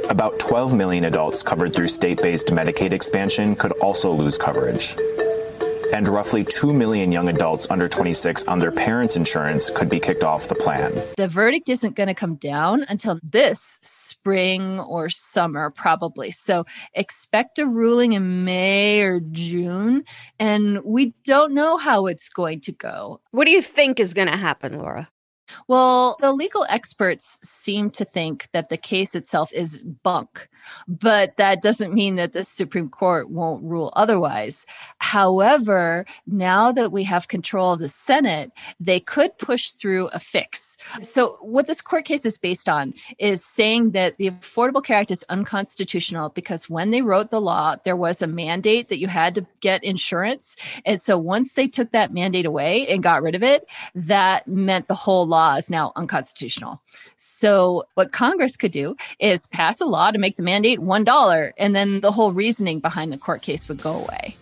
About 0.08 0.38
12 0.38 0.74
million 0.76 1.04
adults 1.04 1.42
covered 1.42 1.74
through 1.74 1.88
state 1.88 2.22
based 2.22 2.46
Medicaid 2.46 2.92
expansion 2.92 3.56
could 3.56 3.72
also 3.72 4.12
lose 4.12 4.38
coverage. 4.38 4.94
And 5.92 6.08
roughly 6.08 6.44
2 6.44 6.72
million 6.72 7.12
young 7.12 7.28
adults 7.28 7.66
under 7.70 7.88
26 7.88 8.44
on 8.46 8.58
their 8.58 8.72
parents' 8.72 9.16
insurance 9.16 9.70
could 9.70 9.90
be 9.90 10.00
kicked 10.00 10.24
off 10.24 10.48
the 10.48 10.54
plan. 10.54 10.92
The 11.16 11.28
verdict 11.28 11.68
isn't 11.68 11.96
going 11.96 12.06
to 12.08 12.14
come 12.14 12.36
down 12.36 12.84
until 12.88 13.20
this 13.22 13.78
spring 13.82 14.80
or 14.80 15.08
summer, 15.08 15.70
probably. 15.70 16.30
So 16.30 16.64
expect 16.94 17.58
a 17.58 17.66
ruling 17.66 18.14
in 18.14 18.44
May 18.44 19.02
or 19.02 19.20
June. 19.20 20.04
And 20.38 20.82
we 20.84 21.14
don't 21.24 21.52
know 21.52 21.76
how 21.76 22.06
it's 22.06 22.28
going 22.28 22.60
to 22.62 22.72
go. 22.72 23.20
What 23.30 23.44
do 23.44 23.50
you 23.50 23.62
think 23.62 24.00
is 24.00 24.14
going 24.14 24.28
to 24.28 24.36
happen, 24.36 24.78
Laura? 24.78 25.08
Well, 25.68 26.16
the 26.20 26.32
legal 26.32 26.66
experts 26.68 27.38
seem 27.42 27.90
to 27.90 28.04
think 28.04 28.48
that 28.52 28.68
the 28.68 28.76
case 28.76 29.14
itself 29.14 29.52
is 29.52 29.84
bunk, 29.84 30.48
but 30.86 31.36
that 31.36 31.62
doesn't 31.62 31.94
mean 31.94 32.16
that 32.16 32.32
the 32.32 32.44
Supreme 32.44 32.88
Court 32.88 33.30
won't 33.30 33.62
rule 33.62 33.92
otherwise. 33.96 34.66
However, 34.98 36.06
now 36.26 36.72
that 36.72 36.92
we 36.92 37.04
have 37.04 37.28
control 37.28 37.72
of 37.72 37.80
the 37.80 37.88
Senate, 37.88 38.52
they 38.80 39.00
could 39.00 39.36
push 39.38 39.70
through 39.70 40.08
a 40.08 40.20
fix. 40.20 40.76
So, 41.00 41.38
what 41.40 41.66
this 41.66 41.80
court 41.80 42.04
case 42.04 42.24
is 42.24 42.38
based 42.38 42.68
on 42.68 42.94
is 43.18 43.44
saying 43.44 43.92
that 43.92 44.16
the 44.18 44.30
Affordable 44.30 44.84
Care 44.84 44.98
Act 44.98 45.10
is 45.10 45.24
unconstitutional 45.28 46.30
because 46.30 46.68
when 46.68 46.90
they 46.90 47.02
wrote 47.02 47.30
the 47.30 47.40
law, 47.40 47.76
there 47.84 47.96
was 47.96 48.22
a 48.22 48.26
mandate 48.26 48.88
that 48.88 48.98
you 48.98 49.08
had 49.08 49.34
to 49.34 49.46
get 49.60 49.82
insurance. 49.84 50.56
And 50.84 51.00
so, 51.00 51.18
once 51.18 51.54
they 51.54 51.68
took 51.68 51.92
that 51.92 52.12
mandate 52.12 52.46
away 52.46 52.86
and 52.88 53.02
got 53.02 53.22
rid 53.22 53.34
of 53.34 53.42
it, 53.42 53.66
that 53.94 54.46
meant 54.46 54.88
the 54.88 54.94
whole 54.94 55.26
law 55.26 55.41
is 55.50 55.70
now 55.70 55.92
unconstitutional. 55.96 56.80
So, 57.16 57.84
what 57.94 58.12
Congress 58.12 58.56
could 58.56 58.72
do 58.72 58.96
is 59.18 59.46
pass 59.48 59.80
a 59.80 59.86
law 59.86 60.10
to 60.10 60.18
make 60.18 60.36
the 60.36 60.42
mandate 60.42 60.80
$1, 60.80 61.52
and 61.58 61.74
then 61.76 62.00
the 62.00 62.12
whole 62.12 62.32
reasoning 62.32 62.80
behind 62.80 63.12
the 63.12 63.18
court 63.18 63.42
case 63.42 63.68
would 63.68 63.82
go 63.82 63.94
away. 63.94 64.36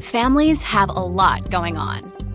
Families 0.00 0.62
have 0.62 0.88
a 0.88 0.92
lot 0.92 1.50
going 1.50 1.76
on. 1.76 2.15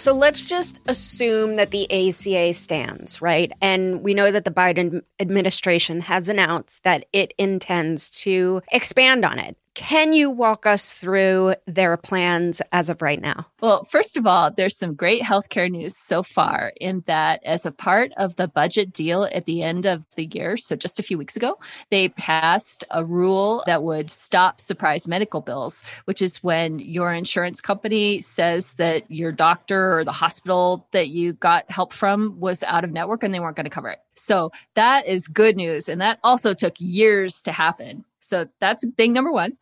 So 0.00 0.14
let's 0.14 0.40
just 0.40 0.80
assume 0.88 1.56
that 1.56 1.72
the 1.72 1.84
ACA 1.92 2.54
stands, 2.54 3.20
right? 3.20 3.52
And 3.60 4.02
we 4.02 4.14
know 4.14 4.30
that 4.30 4.46
the 4.46 4.50
Biden 4.50 5.02
administration 5.20 6.00
has 6.00 6.30
announced 6.30 6.84
that 6.84 7.04
it 7.12 7.34
intends 7.36 8.08
to 8.22 8.62
expand 8.72 9.26
on 9.26 9.38
it. 9.38 9.58
Can 9.74 10.12
you 10.12 10.30
walk 10.30 10.66
us 10.66 10.92
through 10.92 11.54
their 11.66 11.96
plans 11.96 12.60
as 12.72 12.90
of 12.90 13.00
right 13.00 13.20
now? 13.20 13.46
Well, 13.60 13.84
first 13.84 14.16
of 14.16 14.26
all, 14.26 14.50
there's 14.50 14.76
some 14.76 14.94
great 14.94 15.22
healthcare 15.22 15.70
news 15.70 15.96
so 15.96 16.24
far 16.24 16.72
in 16.80 17.04
that 17.06 17.40
as 17.44 17.64
a 17.64 17.70
part 17.70 18.10
of 18.16 18.34
the 18.34 18.48
budget 18.48 18.92
deal 18.92 19.28
at 19.32 19.46
the 19.46 19.62
end 19.62 19.86
of 19.86 20.04
the 20.16 20.28
year, 20.32 20.56
so 20.56 20.74
just 20.74 20.98
a 20.98 21.04
few 21.04 21.16
weeks 21.16 21.36
ago, 21.36 21.56
they 21.90 22.08
passed 22.08 22.82
a 22.90 23.04
rule 23.04 23.62
that 23.66 23.84
would 23.84 24.10
stop 24.10 24.60
surprise 24.60 25.06
medical 25.06 25.40
bills, 25.40 25.84
which 26.04 26.20
is 26.20 26.42
when 26.42 26.80
your 26.80 27.14
insurance 27.14 27.60
company 27.60 28.20
says 28.20 28.74
that 28.74 29.08
your 29.08 29.30
doctor 29.30 29.96
or 29.98 30.04
the 30.04 30.10
hospital 30.10 30.88
that 30.90 31.10
you 31.10 31.34
got 31.34 31.70
help 31.70 31.92
from 31.92 32.38
was 32.40 32.64
out 32.64 32.82
of 32.82 32.90
network 32.90 33.22
and 33.22 33.32
they 33.32 33.40
weren't 33.40 33.56
going 33.56 33.64
to 33.64 33.70
cover 33.70 33.88
it. 33.88 34.00
So 34.14 34.50
that 34.74 35.06
is 35.06 35.28
good 35.28 35.56
news. 35.56 35.88
And 35.88 36.00
that 36.00 36.18
also 36.24 36.54
took 36.54 36.74
years 36.78 37.40
to 37.42 37.52
happen. 37.52 38.04
So 38.20 38.46
that's 38.60 38.86
thing 38.96 39.12
number 39.12 39.32
one. 39.32 39.56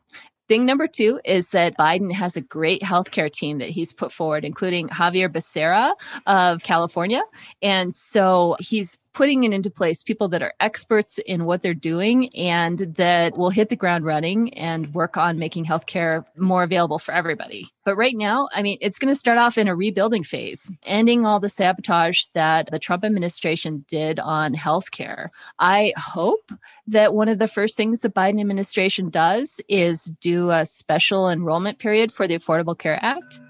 Thing 0.48 0.64
number 0.64 0.86
two 0.86 1.20
is 1.26 1.50
that 1.50 1.76
Biden 1.76 2.10
has 2.10 2.34
a 2.34 2.40
great 2.40 2.80
healthcare 2.80 3.30
team 3.30 3.58
that 3.58 3.68
he's 3.68 3.92
put 3.92 4.10
forward, 4.10 4.46
including 4.46 4.88
Xavier 4.96 5.28
Becerra 5.28 5.92
of 6.26 6.62
California. 6.62 7.22
And 7.60 7.92
so 7.92 8.56
he's 8.58 8.98
putting 9.18 9.42
it 9.42 9.52
into 9.52 9.68
place 9.68 10.04
people 10.04 10.28
that 10.28 10.44
are 10.44 10.54
experts 10.60 11.18
in 11.26 11.44
what 11.44 11.60
they're 11.60 11.74
doing 11.74 12.32
and 12.36 12.78
that 12.94 13.36
will 13.36 13.50
hit 13.50 13.68
the 13.68 13.74
ground 13.74 14.04
running 14.04 14.54
and 14.54 14.94
work 14.94 15.16
on 15.16 15.40
making 15.40 15.64
healthcare 15.64 16.24
more 16.36 16.62
available 16.62 17.00
for 17.00 17.12
everybody. 17.12 17.66
But 17.84 17.96
right 17.96 18.14
now, 18.14 18.48
I 18.52 18.62
mean, 18.62 18.78
it's 18.80 18.96
going 18.96 19.12
to 19.12 19.18
start 19.18 19.36
off 19.36 19.58
in 19.58 19.66
a 19.66 19.74
rebuilding 19.74 20.22
phase, 20.22 20.70
ending 20.84 21.26
all 21.26 21.40
the 21.40 21.48
sabotage 21.48 22.26
that 22.34 22.70
the 22.70 22.78
Trump 22.78 23.04
administration 23.04 23.84
did 23.88 24.20
on 24.20 24.54
healthcare. 24.54 25.30
I 25.58 25.94
hope 25.96 26.52
that 26.86 27.12
one 27.12 27.28
of 27.28 27.40
the 27.40 27.48
first 27.48 27.76
things 27.76 27.98
the 27.98 28.10
Biden 28.10 28.40
administration 28.40 29.10
does 29.10 29.60
is 29.68 30.04
do 30.20 30.52
a 30.52 30.64
special 30.64 31.28
enrollment 31.28 31.80
period 31.80 32.12
for 32.12 32.28
the 32.28 32.36
Affordable 32.36 32.78
Care 32.78 33.00
Act. 33.02 33.40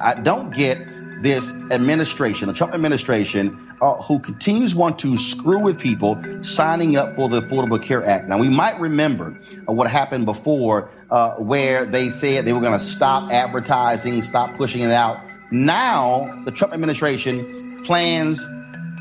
I 0.00 0.20
don't 0.20 0.54
get 0.54 0.78
this 1.22 1.50
administration, 1.70 2.48
the 2.48 2.54
Trump 2.54 2.74
administration, 2.74 3.58
uh, 3.80 3.94
who 4.02 4.18
continues 4.18 4.74
want 4.74 4.98
to 5.00 5.16
screw 5.16 5.60
with 5.60 5.78
people 5.78 6.22
signing 6.42 6.96
up 6.96 7.16
for 7.16 7.28
the 7.28 7.42
Affordable 7.42 7.82
Care 7.82 8.04
Act. 8.04 8.28
Now, 8.28 8.38
we 8.38 8.50
might 8.50 8.78
remember 8.78 9.38
uh, 9.68 9.72
what 9.72 9.88
happened 9.88 10.26
before, 10.26 10.90
uh, 11.10 11.34
where 11.36 11.86
they 11.86 12.10
said 12.10 12.44
they 12.44 12.52
were 12.52 12.60
going 12.60 12.72
to 12.72 12.78
stop 12.78 13.32
advertising, 13.32 14.22
stop 14.22 14.56
pushing 14.56 14.82
it 14.82 14.90
out. 14.90 15.18
Now, 15.50 16.42
the 16.44 16.50
Trump 16.50 16.74
administration 16.74 17.82
plans 17.84 18.46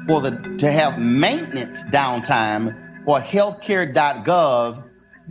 for 0.08 0.22
the 0.22 0.56
to 0.60 0.72
have 0.72 1.00
maintenance 1.00 1.84
downtime 1.84 3.06
for 3.06 3.20
healthcare.gov 3.20 4.84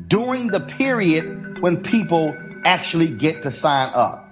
during 0.06 0.48
the 0.48 0.60
period 0.60 1.60
when 1.60 1.82
people 1.82 2.36
actually 2.64 3.08
get 3.08 3.42
to 3.42 3.50
sign 3.50 3.92
up. 3.94 4.23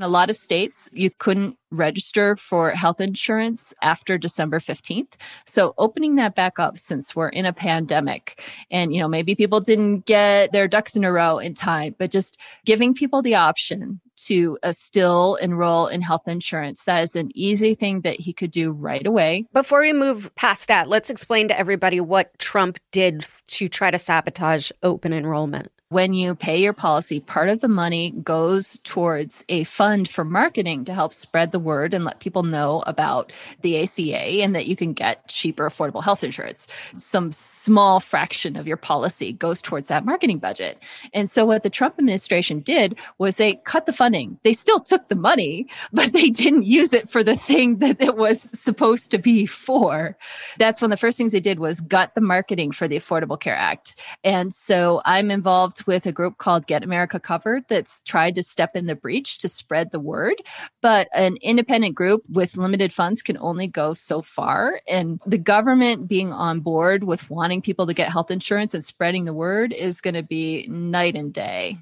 In 0.00 0.04
a 0.04 0.08
lot 0.08 0.30
of 0.30 0.36
states, 0.36 0.88
you 0.94 1.10
couldn't 1.10 1.58
register 1.70 2.34
for 2.34 2.70
health 2.70 3.02
insurance 3.02 3.74
after 3.82 4.16
December 4.16 4.58
15th. 4.58 5.12
So 5.44 5.74
opening 5.76 6.14
that 6.14 6.34
back 6.34 6.58
up 6.58 6.78
since 6.78 7.14
we're 7.14 7.28
in 7.28 7.44
a 7.44 7.52
pandemic 7.52 8.42
and 8.70 8.94
you 8.94 8.98
know 8.98 9.08
maybe 9.08 9.34
people 9.34 9.60
didn't 9.60 10.06
get 10.06 10.52
their 10.52 10.66
ducks 10.66 10.96
in 10.96 11.04
a 11.04 11.12
row 11.12 11.36
in 11.36 11.52
time, 11.52 11.96
but 11.98 12.10
just 12.10 12.38
giving 12.64 12.94
people 12.94 13.20
the 13.20 13.34
option 13.34 14.00
to 14.24 14.56
uh, 14.62 14.72
still 14.72 15.34
enroll 15.34 15.86
in 15.86 16.00
health 16.00 16.26
insurance. 16.26 16.84
That 16.84 17.02
is 17.02 17.14
an 17.14 17.30
easy 17.34 17.74
thing 17.74 18.00
that 18.00 18.18
he 18.18 18.32
could 18.32 18.52
do 18.52 18.70
right 18.70 19.06
away. 19.06 19.44
Before 19.52 19.82
we 19.82 19.92
move 19.92 20.34
past 20.34 20.66
that, 20.68 20.88
let's 20.88 21.10
explain 21.10 21.48
to 21.48 21.58
everybody 21.58 22.00
what 22.00 22.38
Trump 22.38 22.78
did 22.90 23.26
to 23.48 23.68
try 23.68 23.90
to 23.90 23.98
sabotage 23.98 24.70
open 24.82 25.12
enrollment 25.12 25.70
when 25.90 26.14
you 26.14 26.36
pay 26.36 26.56
your 26.56 26.72
policy, 26.72 27.18
part 27.18 27.48
of 27.48 27.58
the 27.58 27.68
money 27.68 28.12
goes 28.22 28.78
towards 28.84 29.44
a 29.48 29.64
fund 29.64 30.08
for 30.08 30.24
marketing 30.24 30.84
to 30.84 30.94
help 30.94 31.12
spread 31.12 31.50
the 31.50 31.58
word 31.58 31.92
and 31.92 32.04
let 32.04 32.20
people 32.20 32.44
know 32.44 32.84
about 32.86 33.32
the 33.62 33.82
ACA 33.82 34.40
and 34.40 34.54
that 34.54 34.66
you 34.66 34.76
can 34.76 34.92
get 34.92 35.26
cheaper, 35.26 35.68
affordable 35.68 36.02
health 36.02 36.22
insurance. 36.22 36.68
Some 36.96 37.32
small 37.32 37.98
fraction 37.98 38.54
of 38.54 38.68
your 38.68 38.76
policy 38.76 39.32
goes 39.32 39.60
towards 39.60 39.88
that 39.88 40.04
marketing 40.04 40.38
budget. 40.38 40.78
And 41.12 41.28
so, 41.28 41.44
what 41.44 41.64
the 41.64 41.70
Trump 41.70 41.96
administration 41.98 42.60
did 42.60 42.96
was 43.18 43.34
they 43.34 43.54
cut 43.64 43.86
the 43.86 43.92
funding. 43.92 44.38
They 44.44 44.52
still 44.52 44.78
took 44.78 45.08
the 45.08 45.16
money, 45.16 45.66
but 45.92 46.12
they 46.12 46.30
didn't 46.30 46.66
use 46.66 46.92
it 46.92 47.10
for 47.10 47.24
the 47.24 47.36
thing 47.36 47.78
that 47.78 48.00
it 48.00 48.16
was 48.16 48.42
supposed 48.56 49.10
to 49.10 49.18
be 49.18 49.44
for. 49.44 50.16
That's 50.56 50.80
one 50.80 50.92
of 50.92 50.98
the 50.98 51.00
first 51.00 51.18
things 51.18 51.32
they 51.32 51.40
did 51.40 51.58
was 51.58 51.80
gut 51.80 52.14
the 52.14 52.20
marketing 52.20 52.70
for 52.70 52.86
the 52.86 52.96
Affordable 52.96 53.40
Care 53.40 53.56
Act. 53.56 53.96
And 54.22 54.54
so, 54.54 55.02
I'm 55.04 55.32
involved 55.32 55.79
with 55.86 56.06
a 56.06 56.12
group 56.12 56.38
called 56.38 56.66
Get 56.66 56.84
America 56.84 57.18
Covered 57.20 57.64
that's 57.68 58.00
tried 58.02 58.34
to 58.36 58.42
step 58.42 58.76
in 58.76 58.86
the 58.86 58.94
breach 58.94 59.38
to 59.38 59.48
spread 59.48 59.90
the 59.90 60.00
word. 60.00 60.36
But 60.82 61.08
an 61.14 61.36
independent 61.42 61.94
group 61.94 62.22
with 62.28 62.56
limited 62.56 62.92
funds 62.92 63.22
can 63.22 63.36
only 63.38 63.66
go 63.66 63.92
so 63.92 64.22
far. 64.22 64.80
And 64.88 65.20
the 65.26 65.38
government 65.38 66.08
being 66.08 66.32
on 66.32 66.60
board 66.60 67.04
with 67.04 67.28
wanting 67.30 67.62
people 67.62 67.86
to 67.86 67.94
get 67.94 68.10
health 68.10 68.30
insurance 68.30 68.74
and 68.74 68.84
spreading 68.84 69.24
the 69.24 69.34
word 69.34 69.72
is 69.72 70.00
going 70.00 70.14
to 70.14 70.22
be 70.22 70.66
night 70.68 71.16
and 71.16 71.32
day. 71.32 71.78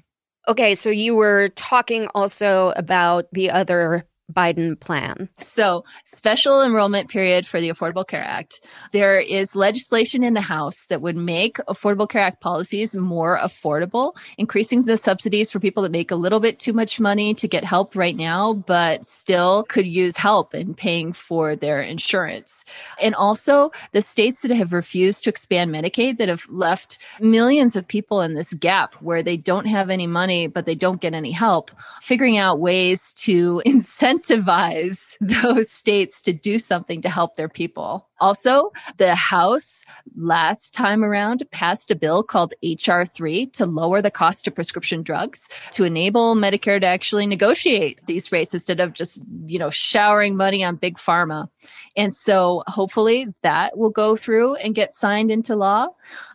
Okay, 0.47 0.73
so 0.73 0.89
you 0.89 1.15
were 1.15 1.49
talking 1.49 2.07
also 2.15 2.73
about 2.75 3.27
the 3.33 3.51
other 3.51 4.05
Biden 4.31 4.79
plan? 4.79 5.29
So, 5.39 5.83
special 6.03 6.61
enrollment 6.61 7.09
period 7.09 7.45
for 7.45 7.59
the 7.59 7.69
Affordable 7.69 8.07
Care 8.07 8.23
Act. 8.23 8.61
There 8.91 9.19
is 9.19 9.55
legislation 9.55 10.23
in 10.23 10.33
the 10.33 10.41
House 10.41 10.85
that 10.87 11.01
would 11.01 11.17
make 11.17 11.57
Affordable 11.67 12.09
Care 12.09 12.21
Act 12.21 12.41
policies 12.41 12.95
more 12.95 13.37
affordable, 13.39 14.15
increasing 14.37 14.81
the 14.85 14.97
subsidies 14.97 15.51
for 15.51 15.59
people 15.59 15.83
that 15.83 15.91
make 15.91 16.11
a 16.11 16.15
little 16.15 16.39
bit 16.39 16.59
too 16.59 16.73
much 16.73 16.99
money 16.99 17.33
to 17.33 17.47
get 17.47 17.63
help 17.63 17.95
right 17.95 18.15
now, 18.15 18.53
but 18.53 19.05
still 19.05 19.63
could 19.63 19.85
use 19.85 20.17
help 20.17 20.53
in 20.53 20.73
paying 20.73 21.11
for 21.11 21.55
their 21.55 21.81
insurance. 21.81 22.65
And 23.01 23.15
also, 23.15 23.71
the 23.91 24.01
states 24.01 24.41
that 24.41 24.51
have 24.51 24.73
refused 24.73 25.23
to 25.23 25.29
expand 25.29 25.71
Medicaid 25.71 26.17
that 26.17 26.29
have 26.29 26.45
left 26.49 26.99
millions 27.19 27.75
of 27.75 27.87
people 27.87 28.21
in 28.21 28.33
this 28.33 28.53
gap 28.53 28.95
where 28.95 29.23
they 29.23 29.37
don't 29.37 29.65
have 29.65 29.89
any 29.89 30.07
money, 30.07 30.47
but 30.47 30.65
they 30.65 30.75
don't 30.75 31.01
get 31.01 31.13
any 31.13 31.31
help, 31.31 31.71
figuring 32.01 32.37
out 32.37 32.59
ways 32.59 33.13
to 33.13 33.61
incentivize 33.67 34.18
incentivize 34.19 35.15
those 35.21 35.71
states 35.71 36.21
to 36.23 36.33
do 36.33 36.59
something 36.59 37.01
to 37.01 37.09
help 37.09 37.35
their 37.35 37.49
people. 37.49 38.08
Also, 38.21 38.71
the 38.97 39.15
House 39.15 39.85
last 40.15 40.73
time 40.73 41.03
around 41.03 41.43
passed 41.51 41.91
a 41.91 41.95
bill 41.95 42.23
called 42.23 42.53
H.R. 42.63 43.05
3 43.05 43.47
to 43.47 43.65
lower 43.65 44.01
the 44.01 44.11
cost 44.11 44.47
of 44.47 44.55
prescription 44.55 45.03
drugs 45.03 45.47
to 45.71 45.83
enable 45.83 46.35
Medicare 46.35 46.81
to 46.81 46.87
actually 46.87 47.25
negotiate 47.25 47.99
these 48.07 48.31
rates 48.31 48.53
instead 48.53 48.79
of 48.79 48.93
just, 48.93 49.23
you 49.45 49.59
know, 49.59 49.69
showering 49.69 50.35
money 50.35 50.63
on 50.63 50.75
big 50.75 50.97
pharma. 50.97 51.49
And 51.95 52.13
so 52.13 52.63
hopefully 52.67 53.33
that 53.41 53.77
will 53.77 53.89
go 53.89 54.15
through 54.15 54.55
and 54.55 54.75
get 54.75 54.93
signed 54.93 55.31
into 55.31 55.55
law. 55.55 55.87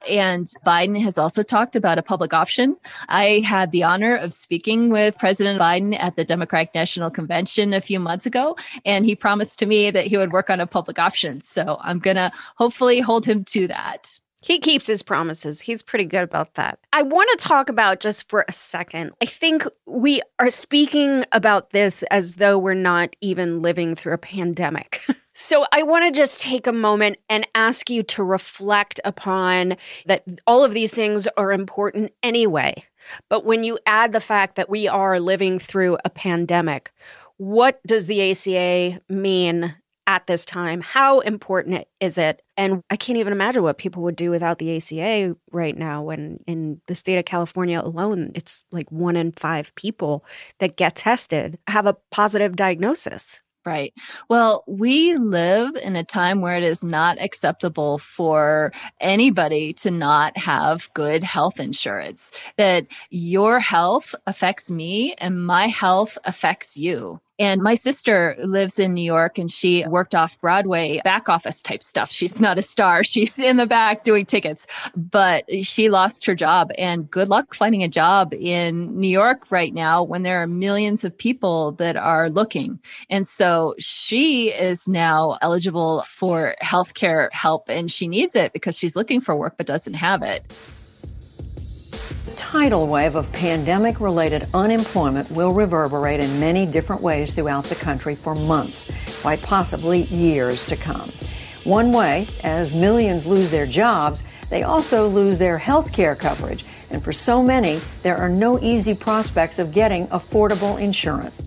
And 0.08 0.46
Biden 0.66 1.00
has 1.00 1.16
also 1.16 1.42
talked 1.42 1.76
about 1.76 1.98
a 1.98 2.02
public 2.02 2.34
option. 2.34 2.76
I 3.08 3.42
had 3.46 3.70
the 3.70 3.82
honor 3.82 4.14
of 4.14 4.34
speaking 4.34 4.90
with 4.90 5.16
President 5.18 5.60
Biden 5.60 5.98
at 5.98 6.16
the 6.16 6.24
Democratic 6.24 6.74
National 6.74 7.10
Convention 7.10 7.72
a 7.72 7.80
few 7.80 7.98
months 7.98 8.26
ago, 8.26 8.56
and 8.84 9.04
he 9.04 9.14
promised 9.14 9.58
to 9.60 9.66
me 9.66 9.90
that 9.90 10.06
he 10.06 10.16
would 10.16 10.32
work 10.32 10.50
on 10.50 10.60
a 10.60 10.66
public 10.66 10.98
option. 10.98 11.40
So 11.40 11.73
I'm 11.82 11.98
going 11.98 12.16
to 12.16 12.30
hopefully 12.56 13.00
hold 13.00 13.26
him 13.26 13.44
to 13.46 13.66
that. 13.68 14.18
He 14.44 14.58
keeps 14.58 14.86
his 14.86 15.02
promises. 15.02 15.62
He's 15.62 15.82
pretty 15.82 16.04
good 16.04 16.22
about 16.22 16.52
that. 16.56 16.78
I 16.92 17.00
want 17.00 17.30
to 17.30 17.48
talk 17.48 17.70
about 17.70 18.00
just 18.00 18.28
for 18.28 18.44
a 18.46 18.52
second. 18.52 19.12
I 19.22 19.24
think 19.24 19.66
we 19.86 20.20
are 20.38 20.50
speaking 20.50 21.24
about 21.32 21.70
this 21.70 22.02
as 22.10 22.34
though 22.34 22.58
we're 22.58 22.74
not 22.74 23.16
even 23.22 23.62
living 23.62 23.94
through 23.94 24.12
a 24.12 24.18
pandemic. 24.18 25.00
so 25.32 25.64
I 25.72 25.82
want 25.82 26.04
to 26.04 26.20
just 26.20 26.42
take 26.42 26.66
a 26.66 26.72
moment 26.72 27.16
and 27.30 27.48
ask 27.54 27.88
you 27.88 28.02
to 28.02 28.22
reflect 28.22 29.00
upon 29.02 29.78
that 30.04 30.24
all 30.46 30.62
of 30.62 30.74
these 30.74 30.92
things 30.92 31.26
are 31.38 31.50
important 31.50 32.12
anyway. 32.22 32.84
But 33.30 33.46
when 33.46 33.64
you 33.64 33.78
add 33.86 34.12
the 34.12 34.20
fact 34.20 34.56
that 34.56 34.68
we 34.68 34.86
are 34.86 35.20
living 35.20 35.58
through 35.58 35.96
a 36.04 36.10
pandemic, 36.10 36.92
what 37.38 37.80
does 37.86 38.04
the 38.04 38.30
ACA 38.30 39.00
mean 39.08 39.74
at 40.06 40.26
this 40.26 40.44
time? 40.44 40.80
How 40.80 41.20
important 41.20 41.86
is 42.00 42.18
it? 42.18 42.42
And 42.56 42.82
I 42.90 42.96
can't 42.96 43.18
even 43.18 43.32
imagine 43.32 43.62
what 43.62 43.78
people 43.78 44.02
would 44.02 44.16
do 44.16 44.30
without 44.30 44.58
the 44.58 44.76
ACA 44.76 45.36
right 45.50 45.76
now 45.76 46.02
when 46.02 46.38
in 46.46 46.80
the 46.86 46.94
state 46.94 47.18
of 47.18 47.24
California 47.24 47.80
alone, 47.80 48.32
it's 48.34 48.64
like 48.70 48.90
one 48.90 49.16
in 49.16 49.32
five 49.32 49.74
people 49.74 50.24
that 50.58 50.76
get 50.76 50.96
tested 50.96 51.58
have 51.66 51.86
a 51.86 51.96
positive 52.10 52.56
diagnosis. 52.56 53.40
Right. 53.66 53.94
Well, 54.28 54.62
we 54.68 55.16
live 55.16 55.74
in 55.76 55.96
a 55.96 56.04
time 56.04 56.42
where 56.42 56.56
it 56.58 56.62
is 56.62 56.84
not 56.84 57.18
acceptable 57.18 57.96
for 57.96 58.72
anybody 59.00 59.72
to 59.74 59.90
not 59.90 60.36
have 60.36 60.92
good 60.92 61.24
health 61.24 61.58
insurance, 61.58 62.30
that 62.58 62.86
your 63.08 63.60
health 63.60 64.14
affects 64.26 64.70
me 64.70 65.14
and 65.16 65.46
my 65.46 65.68
health 65.68 66.18
affects 66.24 66.76
you. 66.76 67.20
And 67.38 67.62
my 67.62 67.74
sister 67.74 68.36
lives 68.38 68.78
in 68.78 68.94
New 68.94 69.02
York 69.02 69.38
and 69.38 69.50
she 69.50 69.84
worked 69.86 70.14
off 70.14 70.40
Broadway 70.40 71.00
back 71.02 71.28
office 71.28 71.62
type 71.62 71.82
stuff. 71.82 72.10
She's 72.10 72.40
not 72.40 72.58
a 72.58 72.62
star. 72.62 73.02
She's 73.14 73.38
in 73.38 73.56
the 73.56 73.66
back 73.66 74.04
doing 74.04 74.26
tickets, 74.26 74.66
but 74.96 75.44
she 75.64 75.88
lost 75.88 76.26
her 76.26 76.34
job 76.34 76.70
and 76.78 77.10
good 77.10 77.28
luck 77.28 77.54
finding 77.54 77.82
a 77.82 77.88
job 77.88 78.32
in 78.34 78.98
New 78.98 79.08
York 79.08 79.50
right 79.50 79.74
now 79.74 80.02
when 80.02 80.22
there 80.22 80.40
are 80.42 80.46
millions 80.46 81.04
of 81.04 81.16
people 81.16 81.72
that 81.72 81.96
are 81.96 82.30
looking. 82.30 82.78
And 83.10 83.26
so 83.26 83.74
she 83.78 84.52
is 84.52 84.86
now 84.86 85.38
eligible 85.42 86.02
for 86.02 86.54
healthcare 86.62 87.28
help 87.32 87.68
and 87.68 87.90
she 87.90 88.06
needs 88.06 88.36
it 88.36 88.52
because 88.52 88.76
she's 88.76 88.96
looking 88.96 89.20
for 89.20 89.34
work 89.34 89.54
but 89.56 89.66
doesn't 89.66 89.94
have 89.94 90.22
it 90.22 90.44
tidal 92.34 92.86
wave 92.86 93.14
of 93.14 93.30
pandemic 93.32 94.00
related 94.00 94.44
unemployment 94.54 95.30
will 95.30 95.52
reverberate 95.52 96.20
in 96.20 96.40
many 96.40 96.66
different 96.66 97.02
ways 97.02 97.34
throughout 97.34 97.64
the 97.64 97.74
country 97.74 98.14
for 98.14 98.34
months, 98.34 98.90
quite 99.22 99.42
possibly 99.42 100.02
years 100.02 100.66
to 100.66 100.76
come. 100.76 101.10
One 101.64 101.92
way, 101.92 102.26
as 102.42 102.74
millions 102.74 103.26
lose 103.26 103.50
their 103.50 103.66
jobs, 103.66 104.22
they 104.50 104.62
also 104.62 105.08
lose 105.08 105.38
their 105.38 105.58
health 105.58 105.92
care 105.92 106.14
coverage. 106.14 106.64
And 106.90 107.02
for 107.02 107.12
so 107.12 107.42
many, 107.42 107.80
there 108.02 108.16
are 108.16 108.28
no 108.28 108.60
easy 108.60 108.94
prospects 108.94 109.58
of 109.58 109.72
getting 109.72 110.06
affordable 110.08 110.80
insurance 110.80 111.43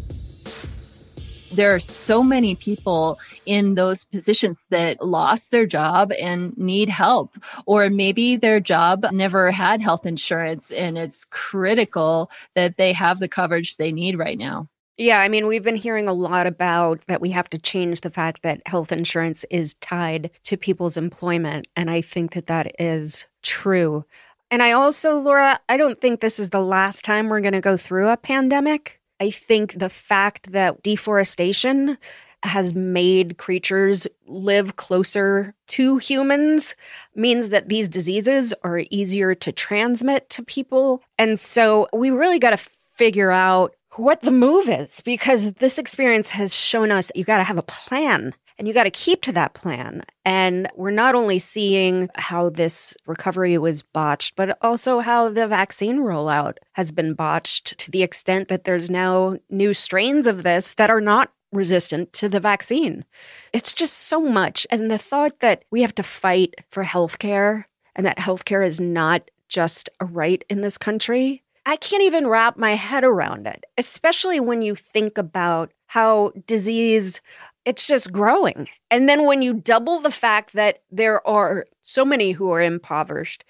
there 1.58 1.76
are 1.76 1.80
so 1.80 2.24
many 2.24 2.56
people 2.56 3.20
in 3.46 3.76
those 3.76 4.04
positions 4.06 4.66
that 4.70 5.06
lost 5.06 5.52
their 5.52 5.66
job 5.66 6.12
and 6.14 6.58
need 6.58 6.88
help 6.88 7.36
or 7.66 7.90
maybe 7.90 8.36
their 8.36 8.60
job 8.60 9.06
never 9.12 9.52
had 9.52 9.82
health 9.82 10.06
insurance 10.06 10.72
and 10.72 10.98
it's 10.98 11.26
critical 11.26 12.32
that 12.56 12.78
they 12.78 12.94
have 12.94 13.20
the 13.20 13.28
coverage 13.28 13.76
they 13.76 13.92
need 13.92 14.18
right 14.18 14.38
now 14.38 14.70
yeah, 15.00 15.22
I 15.22 15.28
mean, 15.28 15.46
we've 15.46 15.64
been 15.64 15.76
hearing 15.76 16.08
a 16.08 16.14
lot 16.14 16.48
about 16.48 17.02
that 17.06 17.22
we 17.22 17.30
have 17.30 17.48
to 17.52 17.60
change 17.60 18.02
the 18.02 18.10
fact 18.10 18.42
that 18.42 18.64
health 18.66 18.92
insurance 18.92 19.46
is 19.52 19.76
tied 19.76 20.32
to 20.46 20.58
people's 20.58 20.98
employment. 20.98 21.68
And 21.76 21.92
I 21.92 22.02
think 22.02 22.34
that 22.34 22.48
that 22.48 22.76
is 22.80 23.28
true. 23.44 24.06
And 24.50 24.64
I 24.64 24.72
also, 24.72 25.20
Laura, 25.20 25.60
I 25.70 25.78
don't 25.78 26.02
think 26.02 26.20
this 26.20 26.40
is 26.40 26.50
the 26.50 26.62
last 26.62 27.06
time 27.06 27.30
we're 27.30 27.42
going 27.42 27.54
to 27.54 27.62
go 27.62 27.78
through 27.78 28.10
a 28.10 28.18
pandemic. 28.18 28.97
I 29.20 29.32
think 29.32 29.80
the 29.80 29.90
fact 29.90 30.52
that 30.52 30.84
deforestation 30.84 31.98
has 32.44 32.74
made 32.74 33.38
creatures 33.38 34.08
live 34.28 34.76
closer 34.76 35.56
to 35.68 35.98
humans 35.98 36.76
means 37.16 37.50
that 37.50 37.68
these 37.68 37.90
diseases 37.90 38.54
are 38.64 38.84
easier 38.92 39.34
to 39.36 39.52
transmit 39.52 40.30
to 40.30 40.44
people. 40.44 41.02
And 41.18 41.40
so 41.40 41.88
we 41.94 42.12
really 42.12 42.40
got 42.40 42.52
to 42.52 42.70
figure 42.96 43.32
out 43.32 43.76
what 43.96 44.22
the 44.22 44.32
move 44.32 44.70
is 44.70 45.02
because 45.02 45.54
this 45.54 45.80
experience 45.80 46.30
has 46.30 46.54
shown 46.54 46.92
us 46.92 47.12
you 47.16 47.24
got 47.24 47.38
to 47.38 47.44
have 47.44 47.58
a 47.58 47.64
plan 47.64 48.34
and 48.58 48.68
you 48.68 48.74
got 48.74 48.84
to 48.84 48.92
keep 48.92 49.22
to 49.24 49.32
that 49.34 49.54
plan. 49.54 50.04
And 50.26 50.70
we're 50.76 50.92
not 50.92 51.16
only 51.16 51.40
seeing 51.40 52.10
how 52.16 52.50
this 52.50 52.96
recovery 53.06 53.58
was 53.58 53.82
botched, 53.82 54.36
but 54.36 54.58
also 54.62 55.00
how 55.00 55.30
the 55.30 55.48
vaccine 55.48 56.00
rollout 56.00 56.58
has 56.74 56.92
been 56.92 57.14
botched 57.14 57.78
to 57.80 57.92
the 57.92 58.04
extent 58.04 58.48
that 58.48 58.64
there's 58.64 58.90
now 58.90 59.38
new 59.50 59.74
strains 59.74 60.28
of 60.28 60.44
this 60.44 60.74
that 60.78 60.90
are 60.90 61.02
not 61.02 61.32
resistant 61.52 62.12
to 62.14 62.28
the 62.28 62.40
vaccine. 62.40 63.06
It's 63.54 63.74
just 63.74 63.98
so 63.98 64.20
much. 64.20 64.68
And 64.70 64.92
the 64.92 64.98
thought 64.98 65.40
that 65.40 65.64
we 65.72 65.82
have 65.82 65.96
to 65.96 66.04
fight 66.04 66.56
for 66.72 66.84
healthcare 66.84 67.66
and 67.96 68.06
that 68.06 68.18
healthcare 68.18 68.66
is 68.66 68.80
not 68.80 69.30
just 69.48 69.90
a 70.00 70.06
right 70.06 70.44
in 70.50 70.62
this 70.62 70.78
country 70.78 71.44
I 71.70 71.76
can't 71.76 72.04
even 72.04 72.28
wrap 72.28 72.56
my 72.56 72.76
head 72.76 73.04
around 73.04 73.46
it, 73.46 73.66
especially 73.78 74.40
when 74.40 74.62
you 74.62 74.74
think 74.74 75.18
about 75.18 75.74
how 75.88 76.32
disease 76.46 77.20
it's 77.68 77.86
just 77.86 78.14
growing. 78.14 78.70
And 78.90 79.10
then 79.10 79.26
when 79.26 79.42
you 79.42 79.54
double 79.54 80.00
the 80.00 80.10
fact 80.10 80.54
that 80.54 80.80
there 80.90 81.26
are 81.28 81.66
so 81.84 82.06
many 82.06 82.32
who 82.32 82.50
are 82.52 82.62
impoverished, 82.62 83.44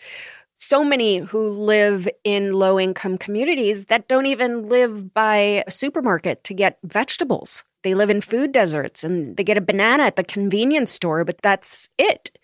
so 0.58 0.84
many 0.84 1.20
who 1.20 1.50
live 1.50 2.10
in 2.24 2.54
low 2.54 2.80
income 2.80 3.20
communities 3.20 3.86
that 3.86 4.08
don't 4.08 4.26
even 4.26 4.70
live 4.70 5.14
by 5.14 5.64
a 5.68 5.70
supermarket 5.70 6.44
to 6.46 6.56
get 6.56 6.80
vegetables. 6.84 7.64
They 7.84 7.94
live 7.94 8.10
in 8.10 8.22
food 8.22 8.52
deserts 8.52 9.04
and 9.04 9.38
they 9.38 9.44
get 9.44 9.56
a 9.56 9.62
banana 9.62 10.06
at 10.06 10.16
the 10.16 10.24
convenience 10.24 10.92
store, 10.92 11.24
but 11.24 11.40
that's 11.44 11.88
it. 12.00 12.36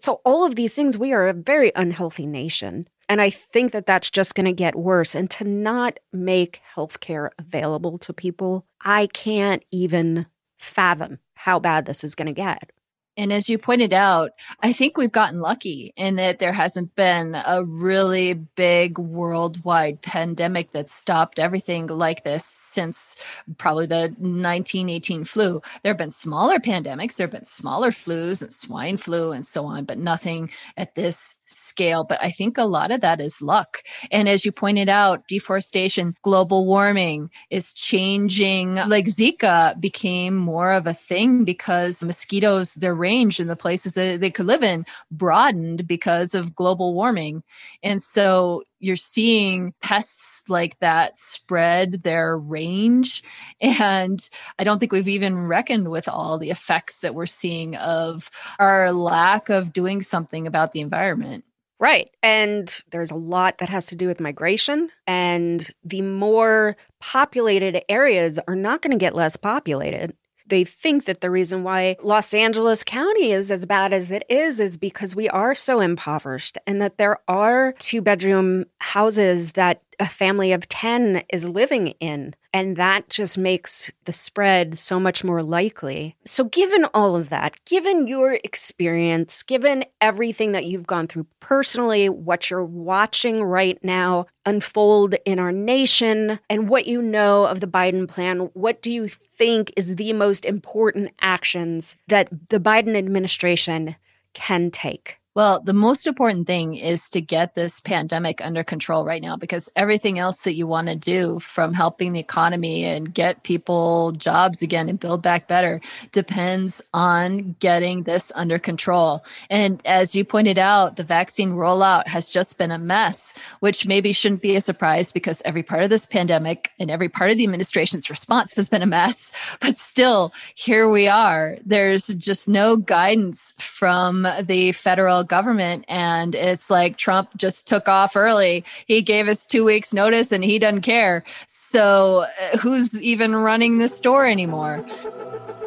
So, 0.00 0.20
all 0.24 0.44
of 0.44 0.54
these 0.54 0.72
things, 0.72 0.96
we 0.96 1.12
are 1.12 1.28
a 1.28 1.34
very 1.34 1.72
unhealthy 1.74 2.26
nation. 2.26 2.86
And 3.08 3.20
I 3.20 3.30
think 3.30 3.72
that 3.72 3.86
that's 3.86 4.10
just 4.10 4.36
going 4.36 4.46
to 4.46 4.52
get 4.52 4.76
worse. 4.76 5.16
And 5.16 5.28
to 5.32 5.44
not 5.44 5.98
make 6.12 6.60
healthcare 6.76 7.30
available 7.40 7.98
to 7.98 8.12
people, 8.12 8.66
I 8.82 9.08
can't 9.08 9.64
even 9.72 10.26
fathom 10.58 11.18
how 11.34 11.58
bad 11.58 11.86
this 11.86 12.04
is 12.04 12.14
going 12.14 12.26
to 12.26 12.32
get. 12.32 12.72
And 13.18 13.32
as 13.32 13.48
you 13.48 13.58
pointed 13.58 13.92
out, 13.92 14.30
I 14.60 14.72
think 14.72 14.96
we've 14.96 15.10
gotten 15.10 15.40
lucky 15.40 15.92
in 15.96 16.14
that 16.16 16.38
there 16.38 16.52
hasn't 16.52 16.94
been 16.94 17.34
a 17.34 17.64
really 17.64 18.34
big 18.34 18.96
worldwide 18.96 20.00
pandemic 20.02 20.70
that 20.70 20.88
stopped 20.88 21.40
everything 21.40 21.88
like 21.88 22.22
this 22.22 22.44
since 22.44 23.16
probably 23.58 23.86
the 23.86 24.14
1918 24.18 25.24
flu. 25.24 25.60
There 25.82 25.90
have 25.90 25.98
been 25.98 26.12
smaller 26.12 26.60
pandemics, 26.60 27.16
there 27.16 27.26
have 27.26 27.32
been 27.32 27.42
smaller 27.42 27.90
flus 27.90 28.40
and 28.40 28.52
swine 28.52 28.96
flu 28.96 29.32
and 29.32 29.44
so 29.44 29.66
on, 29.66 29.84
but 29.84 29.98
nothing 29.98 30.52
at 30.76 30.94
this 30.94 31.34
scale. 31.44 32.04
But 32.04 32.22
I 32.22 32.30
think 32.30 32.56
a 32.56 32.64
lot 32.64 32.92
of 32.92 33.00
that 33.00 33.20
is 33.20 33.42
luck. 33.42 33.82
And 34.12 34.28
as 34.28 34.44
you 34.44 34.52
pointed 34.52 34.88
out, 34.88 35.26
deforestation, 35.26 36.14
global 36.22 36.66
warming 36.66 37.30
is 37.50 37.72
changing. 37.72 38.76
Like 38.76 39.06
Zika 39.06 39.80
became 39.80 40.36
more 40.36 40.70
of 40.70 40.86
a 40.86 40.94
thing 40.94 41.44
because 41.44 42.04
mosquitoes, 42.04 42.74
range 43.08 43.40
in 43.40 43.48
the 43.48 43.56
places 43.56 43.94
that 43.94 44.20
they 44.20 44.30
could 44.30 44.46
live 44.46 44.62
in 44.62 44.84
broadened 45.10 45.86
because 45.86 46.34
of 46.34 46.54
global 46.54 46.92
warming. 46.92 47.42
And 47.82 48.02
so 48.02 48.62
you're 48.80 48.96
seeing 49.14 49.72
pests 49.80 50.42
like 50.48 50.78
that 50.80 51.16
spread 51.16 52.02
their 52.02 52.36
range. 52.36 53.22
And 53.62 54.28
I 54.58 54.64
don't 54.64 54.78
think 54.78 54.92
we've 54.92 55.08
even 55.08 55.46
reckoned 55.46 55.88
with 55.88 56.06
all 56.06 56.36
the 56.38 56.50
effects 56.50 57.00
that 57.00 57.14
we're 57.14 57.26
seeing 57.26 57.76
of 57.76 58.30
our 58.58 58.92
lack 58.92 59.48
of 59.48 59.72
doing 59.72 60.02
something 60.02 60.46
about 60.46 60.72
the 60.72 60.80
environment. 60.80 61.44
Right. 61.80 62.10
And 62.22 62.76
there's 62.90 63.12
a 63.12 63.16
lot 63.34 63.58
that 63.58 63.68
has 63.68 63.84
to 63.86 63.96
do 63.96 64.08
with 64.08 64.20
migration. 64.20 64.90
And 65.06 65.70
the 65.84 66.02
more 66.02 66.76
populated 67.00 67.82
areas 67.88 68.38
are 68.48 68.56
not 68.56 68.82
going 68.82 68.90
to 68.90 69.04
get 69.04 69.14
less 69.14 69.36
populated. 69.36 70.14
They 70.48 70.64
think 70.64 71.04
that 71.04 71.20
the 71.20 71.30
reason 71.30 71.62
why 71.62 71.96
Los 72.02 72.32
Angeles 72.34 72.82
County 72.82 73.32
is 73.32 73.50
as 73.50 73.66
bad 73.66 73.92
as 73.92 74.10
it 74.10 74.24
is 74.28 74.60
is 74.60 74.76
because 74.76 75.14
we 75.14 75.28
are 75.28 75.54
so 75.54 75.80
impoverished 75.80 76.58
and 76.66 76.80
that 76.80 76.98
there 76.98 77.18
are 77.28 77.74
two 77.78 78.00
bedroom 78.00 78.64
houses 78.80 79.52
that 79.52 79.82
a 79.98 80.08
family 80.08 80.52
of 80.52 80.68
10 80.68 81.22
is 81.30 81.48
living 81.48 81.88
in. 82.00 82.34
And 82.52 82.76
that 82.76 83.08
just 83.08 83.36
makes 83.36 83.92
the 84.04 84.12
spread 84.12 84.78
so 84.78 84.98
much 84.98 85.22
more 85.22 85.42
likely. 85.42 86.16
So, 86.24 86.44
given 86.44 86.86
all 86.94 87.14
of 87.14 87.28
that, 87.28 87.62
given 87.66 88.06
your 88.06 88.38
experience, 88.42 89.42
given 89.42 89.84
everything 90.00 90.52
that 90.52 90.64
you've 90.64 90.86
gone 90.86 91.08
through 91.08 91.26
personally, 91.40 92.08
what 92.08 92.48
you're 92.48 92.64
watching 92.64 93.42
right 93.42 93.78
now 93.84 94.26
unfold 94.46 95.14
in 95.26 95.38
our 95.38 95.52
nation, 95.52 96.40
and 96.48 96.68
what 96.68 96.86
you 96.86 97.02
know 97.02 97.44
of 97.44 97.60
the 97.60 97.66
Biden 97.66 98.08
plan, 98.08 98.50
what 98.54 98.80
do 98.80 98.90
you 98.90 99.08
think 99.08 99.72
is 99.76 99.96
the 99.96 100.14
most 100.14 100.46
important 100.46 101.12
actions 101.20 101.96
that 102.08 102.28
the 102.48 102.58
Biden 102.58 102.96
administration 102.96 103.96
can 104.32 104.70
take? 104.70 105.18
Well, 105.38 105.60
the 105.60 105.72
most 105.72 106.08
important 106.08 106.48
thing 106.48 106.74
is 106.74 107.10
to 107.10 107.20
get 107.20 107.54
this 107.54 107.80
pandemic 107.80 108.44
under 108.44 108.64
control 108.64 109.04
right 109.04 109.22
now 109.22 109.36
because 109.36 109.70
everything 109.76 110.18
else 110.18 110.42
that 110.42 110.56
you 110.56 110.66
want 110.66 110.88
to 110.88 110.96
do 110.96 111.38
from 111.38 111.74
helping 111.74 112.12
the 112.12 112.18
economy 112.18 112.84
and 112.84 113.14
get 113.14 113.44
people 113.44 114.10
jobs 114.10 114.62
again 114.62 114.88
and 114.88 114.98
build 114.98 115.22
back 115.22 115.46
better 115.46 115.80
depends 116.10 116.82
on 116.92 117.54
getting 117.60 118.02
this 118.02 118.32
under 118.34 118.58
control. 118.58 119.24
And 119.48 119.80
as 119.86 120.12
you 120.12 120.24
pointed 120.24 120.58
out, 120.58 120.96
the 120.96 121.04
vaccine 121.04 121.52
rollout 121.52 122.08
has 122.08 122.28
just 122.30 122.58
been 122.58 122.72
a 122.72 122.76
mess, 122.78 123.32
which 123.60 123.86
maybe 123.86 124.12
shouldn't 124.12 124.42
be 124.42 124.56
a 124.56 124.60
surprise 124.60 125.12
because 125.12 125.40
every 125.44 125.62
part 125.62 125.84
of 125.84 125.90
this 125.90 126.04
pandemic 126.04 126.72
and 126.80 126.90
every 126.90 127.08
part 127.08 127.30
of 127.30 127.36
the 127.36 127.44
administration's 127.44 128.10
response 128.16 128.56
has 128.56 128.68
been 128.68 128.82
a 128.82 128.86
mess. 128.86 129.32
But 129.60 129.78
still, 129.78 130.32
here 130.56 130.88
we 130.88 131.06
are. 131.06 131.58
There's 131.64 132.08
just 132.08 132.48
no 132.48 132.76
guidance 132.76 133.54
from 133.60 134.26
the 134.42 134.72
federal 134.72 135.27
government 135.28 135.84
and 135.88 136.34
it's 136.34 136.70
like 136.70 136.96
Trump 136.96 137.30
just 137.36 137.68
took 137.68 137.88
off 137.88 138.16
early. 138.16 138.64
He 138.86 139.02
gave 139.02 139.28
us 139.28 139.46
2 139.46 139.64
weeks 139.64 139.92
notice 139.92 140.32
and 140.32 140.44
he 140.44 140.58
doesn't 140.58 140.82
care. 140.82 141.24
So 141.46 142.22
uh, 142.22 142.58
who's 142.58 143.00
even 143.02 143.34
running 143.36 143.78
the 143.78 143.88
store 143.88 144.26
anymore? 144.26 144.86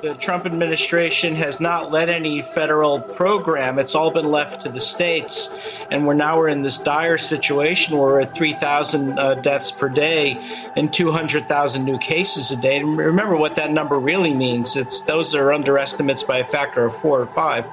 The 0.01 0.15
Trump 0.15 0.47
administration 0.47 1.35
has 1.35 1.59
not 1.59 1.91
led 1.91 2.09
any 2.09 2.41
federal 2.41 2.99
program. 2.99 3.77
It's 3.77 3.93
all 3.93 4.09
been 4.09 4.31
left 4.31 4.61
to 4.61 4.69
the 4.69 4.81
states. 4.81 5.51
And 5.91 6.07
we're 6.07 6.15
now 6.15 6.39
we're 6.39 6.47
in 6.47 6.63
this 6.63 6.79
dire 6.79 7.19
situation 7.19 7.97
where 7.97 8.07
we're 8.07 8.21
at 8.21 8.33
3,000 8.33 9.19
uh, 9.19 9.35
deaths 9.35 9.71
per 9.71 9.89
day 9.89 10.37
and 10.75 10.91
200,000 10.91 11.85
new 11.85 11.99
cases 11.99 12.49
a 12.49 12.55
day. 12.55 12.77
And 12.77 12.97
remember 12.97 13.37
what 13.37 13.57
that 13.57 13.71
number 13.71 13.99
really 13.99 14.33
means. 14.33 14.75
It's 14.75 15.01
those 15.01 15.35
are 15.35 15.53
underestimates 15.53 16.23
by 16.23 16.39
a 16.39 16.47
factor 16.47 16.83
of 16.83 16.95
four 16.97 17.21
or 17.21 17.27
five 17.27 17.65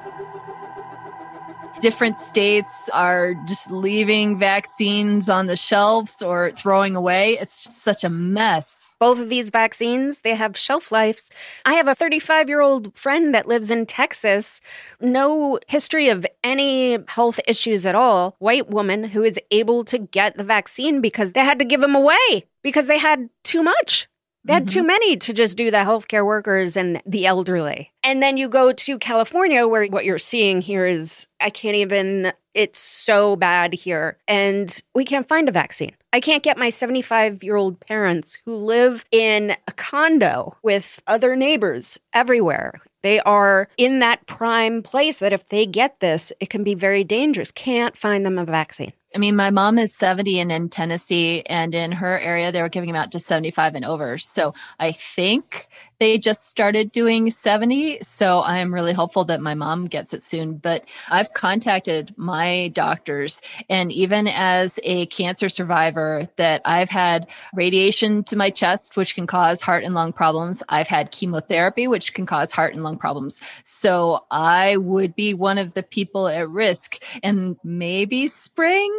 different 1.81 2.15
states 2.15 2.89
are 2.93 3.33
just 3.47 3.71
leaving 3.71 4.37
vaccines 4.37 5.29
on 5.29 5.47
the 5.47 5.55
shelves 5.55 6.21
or 6.21 6.51
throwing 6.51 6.95
away. 6.95 7.37
It's 7.39 7.63
just 7.63 7.83
such 7.83 8.03
a 8.03 8.09
mess. 8.09 8.95
Both 8.99 9.19
of 9.19 9.29
these 9.29 9.49
vaccines, 9.49 10.21
they 10.21 10.35
have 10.35 10.57
shelf 10.57 10.91
lives. 10.91 11.29
I 11.65 11.75
have 11.75 11.87
a 11.87 11.95
35 11.95 12.49
year 12.49 12.59
old 12.59 12.97
friend 12.97 13.33
that 13.33 13.47
lives 13.47 13.71
in 13.71 13.85
Texas, 13.85 14.59
no 14.99 15.59
history 15.67 16.09
of 16.09 16.25
any 16.43 16.97
health 17.07 17.39
issues 17.47 17.85
at 17.85 17.95
all, 17.95 18.35
white 18.39 18.69
woman 18.69 19.05
who 19.05 19.23
is 19.23 19.39
able 19.51 19.85
to 19.85 19.97
get 19.97 20.35
the 20.35 20.43
vaccine 20.43 20.99
because 20.99 21.31
they 21.31 21.45
had 21.45 21.59
to 21.59 21.65
give 21.65 21.79
them 21.79 21.95
away 21.95 22.45
because 22.61 22.87
they 22.87 22.97
had 22.97 23.29
too 23.43 23.63
much. 23.63 24.09
They 24.45 24.53
had 24.53 24.65
mm-hmm. 24.65 24.73
too 24.73 24.83
many 24.83 25.17
to 25.17 25.33
just 25.33 25.57
do 25.57 25.69
the 25.69 25.77
healthcare 25.77 26.25
workers 26.25 26.77
and 26.77 27.01
the 27.05 27.25
elderly. 27.25 27.91
And 28.03 28.23
then 28.23 28.37
you 28.37 28.47
go 28.47 28.71
to 28.71 28.97
California, 28.97 29.67
where 29.67 29.85
what 29.87 30.05
you're 30.05 30.17
seeing 30.17 30.61
here 30.61 30.85
is 30.85 31.27
I 31.41 31.49
can't 31.49 31.75
even, 31.75 32.31
it's 32.53 32.79
so 32.79 33.35
bad 33.35 33.73
here. 33.73 34.17
And 34.27 34.81
we 34.95 35.03
can't 35.05 35.27
find 35.27 35.49
a 35.49 35.51
vaccine. 35.51 35.93
I 36.11 36.19
can't 36.19 36.41
get 36.41 36.57
my 36.57 36.69
75 36.69 37.43
year 37.43 37.55
old 37.55 37.79
parents 37.81 38.37
who 38.45 38.55
live 38.55 39.05
in 39.11 39.55
a 39.67 39.71
condo 39.73 40.57
with 40.63 41.01
other 41.05 41.35
neighbors 41.35 41.99
everywhere. 42.13 42.81
They 43.01 43.19
are 43.21 43.67
in 43.77 43.99
that 43.99 44.25
prime 44.27 44.83
place 44.83 45.19
that 45.19 45.33
if 45.33 45.47
they 45.49 45.65
get 45.65 45.99
this, 45.99 46.33
it 46.39 46.49
can 46.49 46.63
be 46.63 46.75
very 46.75 47.03
dangerous. 47.03 47.51
Can't 47.51 47.97
find 47.97 48.25
them 48.25 48.37
a 48.37 48.45
vaccine. 48.45 48.93
I 49.15 49.17
mean, 49.17 49.35
my 49.35 49.49
mom 49.49 49.79
is 49.79 49.95
70 49.95 50.39
and 50.39 50.51
in 50.51 50.69
Tennessee, 50.69 51.41
and 51.47 51.73
in 51.73 51.91
her 51.93 52.19
area, 52.19 52.51
they 52.51 52.61
were 52.61 52.69
giving 52.69 52.91
them 52.91 53.01
out 53.01 53.11
to 53.13 53.19
75 53.19 53.73
and 53.73 53.85
over. 53.85 54.19
So 54.19 54.53
I 54.79 54.91
think 54.91 55.67
they 55.99 56.17
just 56.17 56.49
started 56.49 56.91
doing 56.91 57.29
70. 57.29 57.99
So 58.01 58.41
I'm 58.41 58.73
really 58.73 58.93
hopeful 58.93 59.25
that 59.25 59.41
my 59.41 59.53
mom 59.53 59.87
gets 59.87 60.13
it 60.13 60.23
soon. 60.23 60.57
But 60.57 60.85
I've 61.09 61.33
contacted 61.33 62.13
my 62.17 62.69
doctors, 62.69 63.41
and 63.69 63.91
even 63.91 64.27
as 64.27 64.79
a 64.83 65.05
cancer 65.07 65.49
survivor, 65.49 66.27
that 66.37 66.61
I've 66.65 66.89
had 66.89 67.27
radiation 67.53 68.23
to 68.25 68.35
my 68.35 68.49
chest, 68.49 68.97
which 68.97 69.15
can 69.15 69.27
cause 69.27 69.61
heart 69.61 69.83
and 69.83 69.93
lung 69.93 70.13
problems. 70.13 70.63
I've 70.69 70.87
had 70.87 71.11
chemotherapy, 71.11 71.87
which 71.87 72.13
can 72.13 72.25
cause 72.25 72.51
heart 72.51 72.73
and 72.73 72.83
lung 72.83 72.97
problems. 72.97 73.41
So 73.63 74.25
I 74.31 74.77
would 74.77 75.15
be 75.15 75.33
one 75.33 75.57
of 75.57 75.73
the 75.73 75.83
people 75.83 76.27
at 76.27 76.49
risk. 76.49 76.97
And 77.23 77.57
maybe 77.63 78.27
spring? 78.27 78.93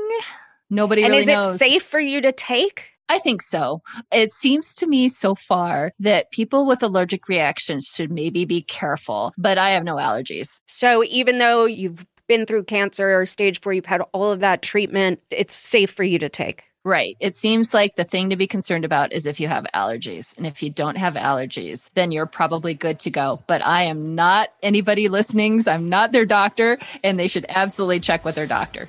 Nobody 0.69 1.03
and 1.03 1.11
really 1.11 1.23
is 1.23 1.29
knows. 1.29 1.55
it 1.57 1.59
safe 1.59 1.83
for 1.83 2.01
you 2.01 2.21
to 2.21 2.33
take? 2.33 2.89
I 3.11 3.18
think 3.18 3.42
so. 3.42 3.83
It 4.12 4.31
seems 4.31 4.77
to 4.77 4.87
me 4.87 5.09
so 5.09 5.35
far 5.35 5.90
that 5.99 6.31
people 6.31 6.64
with 6.64 6.81
allergic 6.81 7.27
reactions 7.27 7.87
should 7.87 8.12
maybe 8.12 8.44
be 8.44 8.62
careful, 8.62 9.33
but 9.37 9.59
I 9.59 9.70
have 9.70 9.83
no 9.83 9.96
allergies. 9.96 10.61
So 10.66 11.03
even 11.03 11.38
though 11.38 11.64
you've 11.64 12.07
been 12.29 12.46
through 12.46 12.64
cancer 12.64 13.20
or 13.20 13.27
stage 13.27 13.61
four, 13.61 13.73
you've 13.73 13.85
had 13.85 14.03
all 14.12 14.31
of 14.31 14.38
that 14.40 14.62
treatment, 14.62 15.20
it's 15.29 15.55
safe 15.55 15.90
for 15.90 16.05
you 16.05 16.20
to 16.20 16.29
take. 16.29 16.62
Right. 16.85 17.16
It 17.18 17.35
seems 17.35 17.75
like 17.75 17.96
the 17.96 18.05
thing 18.05 18.31
to 18.31 18.37
be 18.37 18.46
concerned 18.46 18.85
about 18.85 19.12
is 19.12 19.27
if 19.27 19.40
you 19.40 19.49
have 19.49 19.66
allergies. 19.75 20.37
And 20.38 20.46
if 20.46 20.62
you 20.62 20.70
don't 20.70 20.96
have 20.96 21.14
allergies, 21.14 21.90
then 21.94 22.12
you're 22.12 22.27
probably 22.27 22.75
good 22.75 23.01
to 23.01 23.11
go. 23.11 23.42
But 23.49 23.66
I 23.66 23.83
am 23.83 24.14
not 24.14 24.51
anybody 24.62 25.09
listening. 25.09 25.62
I'm 25.66 25.88
not 25.88 26.12
their 26.12 26.25
doctor, 26.25 26.79
and 27.03 27.18
they 27.18 27.27
should 27.29 27.44
absolutely 27.49 28.01
check 28.01 28.25
with 28.25 28.37
their 28.37 28.46
doctor. 28.46 28.88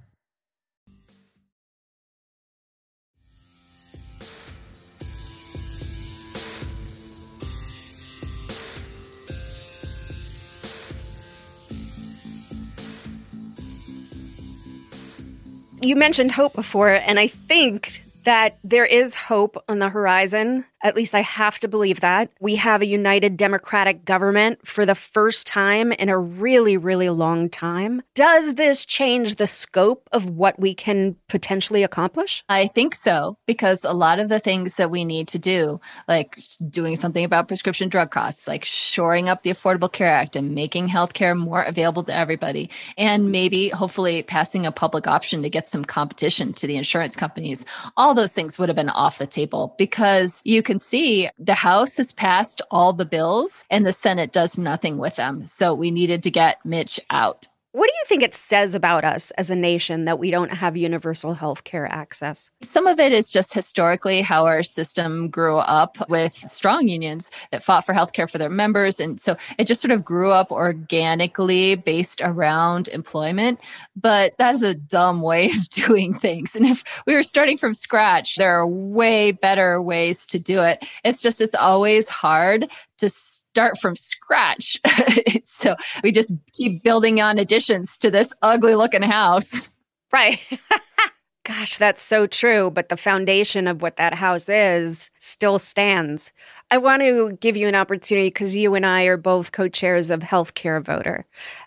You 15.81 15.95
mentioned 15.95 16.31
hope 16.31 16.53
before, 16.53 16.89
and 16.89 17.19
I 17.19 17.25
think 17.27 18.03
that 18.23 18.57
there 18.63 18.85
is 18.85 19.15
hope 19.15 19.63
on 19.67 19.79
the 19.79 19.89
horizon 19.89 20.65
at 20.83 20.95
least 20.95 21.15
I 21.15 21.21
have 21.21 21.59
to 21.59 21.67
believe 21.67 21.99
that. 22.01 22.29
We 22.39 22.55
have 22.55 22.81
a 22.81 22.87
united 22.87 23.37
democratic 23.37 24.05
government 24.05 24.65
for 24.65 24.85
the 24.85 24.95
first 24.95 25.47
time 25.47 25.91
in 25.91 26.09
a 26.09 26.17
really, 26.17 26.77
really 26.77 27.09
long 27.09 27.49
time. 27.49 28.01
Does 28.15 28.55
this 28.55 28.85
change 28.85 29.35
the 29.35 29.47
scope 29.47 30.07
of 30.11 30.25
what 30.25 30.59
we 30.59 30.73
can 30.73 31.15
potentially 31.27 31.83
accomplish? 31.83 32.43
I 32.49 32.67
think 32.67 32.95
so, 32.95 33.37
because 33.45 33.83
a 33.83 33.93
lot 33.93 34.19
of 34.19 34.29
the 34.29 34.39
things 34.39 34.75
that 34.75 34.91
we 34.91 35.05
need 35.05 35.27
to 35.29 35.39
do, 35.39 35.79
like 36.07 36.39
doing 36.69 36.95
something 36.95 37.23
about 37.23 37.47
prescription 37.47 37.89
drug 37.89 38.11
costs, 38.11 38.47
like 38.47 38.65
shoring 38.65 39.29
up 39.29 39.43
the 39.43 39.51
Affordable 39.51 39.91
Care 39.91 40.09
Act 40.09 40.35
and 40.35 40.55
making 40.55 40.89
healthcare 40.89 41.37
more 41.37 41.63
available 41.63 42.03
to 42.03 42.15
everybody, 42.15 42.69
and 42.97 43.31
maybe 43.31 43.69
hopefully 43.69 44.23
passing 44.23 44.65
a 44.65 44.71
public 44.71 45.07
option 45.07 45.41
to 45.43 45.49
get 45.49 45.67
some 45.67 45.85
competition 45.85 46.53
to 46.53 46.67
the 46.67 46.77
insurance 46.77 47.15
companies, 47.15 47.65
all 47.97 48.13
those 48.13 48.33
things 48.33 48.57
would 48.57 48.69
have 48.69 48.75
been 48.75 48.89
off 48.89 49.17
the 49.17 49.27
table 49.27 49.75
because 49.77 50.41
you 50.43 50.61
can 50.61 50.70
can 50.71 50.79
see, 50.79 51.29
the 51.37 51.53
House 51.53 51.97
has 51.97 52.13
passed 52.13 52.61
all 52.71 52.93
the 52.93 53.03
bills 53.03 53.65
and 53.69 53.85
the 53.85 53.91
Senate 53.91 54.31
does 54.31 54.57
nothing 54.57 54.97
with 54.97 55.17
them. 55.17 55.45
So 55.45 55.73
we 55.73 55.91
needed 55.91 56.23
to 56.23 56.31
get 56.31 56.65
Mitch 56.65 56.97
out. 57.09 57.45
What 57.73 57.87
do 57.87 57.93
you 57.93 58.03
think 58.07 58.21
it 58.21 58.35
says 58.35 58.75
about 58.75 59.05
us 59.05 59.31
as 59.31 59.49
a 59.49 59.55
nation 59.55 60.03
that 60.03 60.19
we 60.19 60.29
don't 60.29 60.49
have 60.49 60.75
universal 60.75 61.33
health 61.33 61.63
care 61.63 61.89
access? 61.89 62.51
Some 62.61 62.85
of 62.85 62.99
it 62.99 63.13
is 63.13 63.31
just 63.31 63.53
historically 63.53 64.21
how 64.21 64.45
our 64.45 64.61
system 64.61 65.29
grew 65.29 65.59
up 65.59 66.09
with 66.09 66.35
strong 66.51 66.89
unions 66.89 67.31
that 67.51 67.63
fought 67.63 67.85
for 67.85 67.93
health 67.93 68.11
care 68.11 68.27
for 68.27 68.37
their 68.37 68.49
members. 68.49 68.99
And 68.99 69.21
so 69.21 69.37
it 69.57 69.67
just 69.67 69.79
sort 69.79 69.91
of 69.91 70.03
grew 70.03 70.31
up 70.31 70.51
organically 70.51 71.75
based 71.75 72.19
around 72.21 72.89
employment. 72.89 73.57
But 73.95 74.35
that 74.37 74.53
is 74.53 74.63
a 74.63 74.73
dumb 74.73 75.21
way 75.21 75.45
of 75.51 75.69
doing 75.69 76.13
things. 76.13 76.57
And 76.57 76.65
if 76.65 76.83
we 77.07 77.15
were 77.15 77.23
starting 77.23 77.57
from 77.57 77.73
scratch, 77.73 78.35
there 78.35 78.53
are 78.53 78.67
way 78.67 79.31
better 79.31 79.81
ways 79.81 80.27
to 80.27 80.39
do 80.39 80.61
it. 80.61 80.83
It's 81.05 81.21
just, 81.21 81.39
it's 81.39 81.55
always 81.55 82.09
hard 82.09 82.69
to 82.97 83.09
start 83.51 83.77
from 83.77 83.95
scratch. 83.95 84.79
so 85.43 85.75
we 86.03 86.11
just 86.11 86.33
keep 86.53 86.83
building 86.83 87.21
on 87.21 87.37
additions 87.37 87.97
to 87.97 88.09
this 88.09 88.33
ugly 88.41 88.75
looking 88.75 89.01
house. 89.01 89.69
Right. 90.11 90.39
Gosh, 91.43 91.77
that's 91.77 92.03
so 92.03 92.27
true. 92.27 92.69
But 92.69 92.89
the 92.89 92.97
foundation 92.97 93.67
of 93.67 93.81
what 93.81 93.97
that 93.97 94.13
house 94.13 94.47
is 94.47 95.09
still 95.19 95.57
stands. 95.57 96.31
I 96.73 96.77
want 96.77 97.01
to 97.01 97.37
give 97.41 97.57
you 97.57 97.67
an 97.67 97.75
opportunity 97.75 98.27
because 98.27 98.55
you 98.55 98.75
and 98.75 98.85
I 98.85 99.03
are 99.03 99.17
both 99.17 99.51
co 99.51 99.67
chairs 99.67 100.09
of 100.09 100.21
Healthcare 100.21 100.81
Voter. 100.81 101.25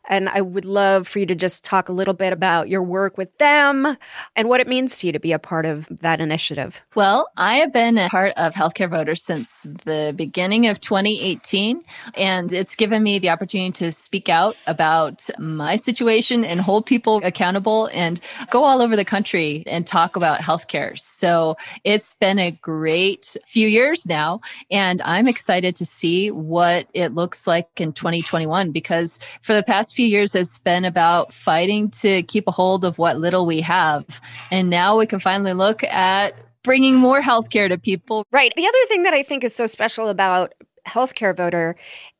And 0.08 0.28
I 0.28 0.40
would 0.40 0.64
love 0.64 1.06
for 1.08 1.18
you 1.18 1.26
to 1.26 1.34
just 1.34 1.62
talk 1.62 1.88
a 1.88 1.92
little 1.92 2.14
bit 2.14 2.32
about 2.32 2.68
your 2.68 2.82
work 2.82 3.18
with 3.18 3.36
them 3.38 3.98
and 4.36 4.48
what 4.48 4.60
it 4.60 4.68
means 4.68 4.98
to 4.98 5.06
you 5.06 5.12
to 5.12 5.20
be 5.20 5.32
a 5.32 5.38
part 5.38 5.66
of 5.66 5.86
that 5.90 6.20
initiative. 6.20 6.80
Well, 6.94 7.28
I 7.36 7.56
have 7.56 7.72
been 7.72 7.98
a 7.98 8.08
part 8.08 8.32
of 8.36 8.54
Healthcare 8.54 8.88
Voter 8.88 9.14
since 9.14 9.66
the 9.84 10.14
beginning 10.16 10.68
of 10.68 10.80
2018. 10.80 11.82
And 12.14 12.52
it's 12.52 12.74
given 12.74 13.02
me 13.02 13.18
the 13.18 13.30
opportunity 13.30 13.72
to 13.84 13.92
speak 13.92 14.28
out 14.28 14.56
about 14.66 15.28
my 15.38 15.76
situation 15.76 16.44
and 16.44 16.60
hold 16.60 16.86
people 16.86 17.20
accountable 17.24 17.90
and 17.92 18.20
go 18.50 18.64
all 18.64 18.80
over 18.80 18.96
the 18.96 19.04
country 19.04 19.64
and 19.74 19.86
talk 19.86 20.14
about 20.14 20.40
healthcare. 20.40 20.96
So 20.96 21.56
it's 21.82 22.16
been 22.16 22.38
a 22.38 22.52
great 22.52 23.36
few 23.46 23.66
years 23.66 24.06
now. 24.06 24.40
And 24.70 25.02
I'm 25.02 25.26
excited 25.26 25.74
to 25.76 25.84
see 25.84 26.30
what 26.30 26.86
it 26.94 27.12
looks 27.12 27.46
like 27.48 27.80
in 27.80 27.92
2021 27.92 28.70
because 28.70 29.18
for 29.42 29.52
the 29.52 29.64
past 29.64 29.96
few 29.96 30.06
years, 30.06 30.36
it's 30.36 30.58
been 30.58 30.84
about 30.84 31.32
fighting 31.32 31.90
to 31.90 32.22
keep 32.22 32.46
a 32.46 32.52
hold 32.52 32.84
of 32.84 32.98
what 32.98 33.18
little 33.18 33.46
we 33.46 33.60
have. 33.62 34.20
And 34.52 34.70
now 34.70 34.96
we 34.96 35.06
can 35.06 35.18
finally 35.18 35.54
look 35.54 35.82
at 35.82 36.36
bringing 36.62 36.94
more 36.94 37.20
healthcare 37.20 37.68
to 37.68 37.76
people. 37.76 38.24
Right. 38.30 38.52
The 38.54 38.66
other 38.66 38.86
thing 38.86 39.02
that 39.02 39.12
I 39.12 39.24
think 39.24 39.42
is 39.42 39.54
so 39.56 39.66
special 39.66 40.08
about 40.08 40.54
Healthcare 40.86 41.36
Voter 41.36 41.74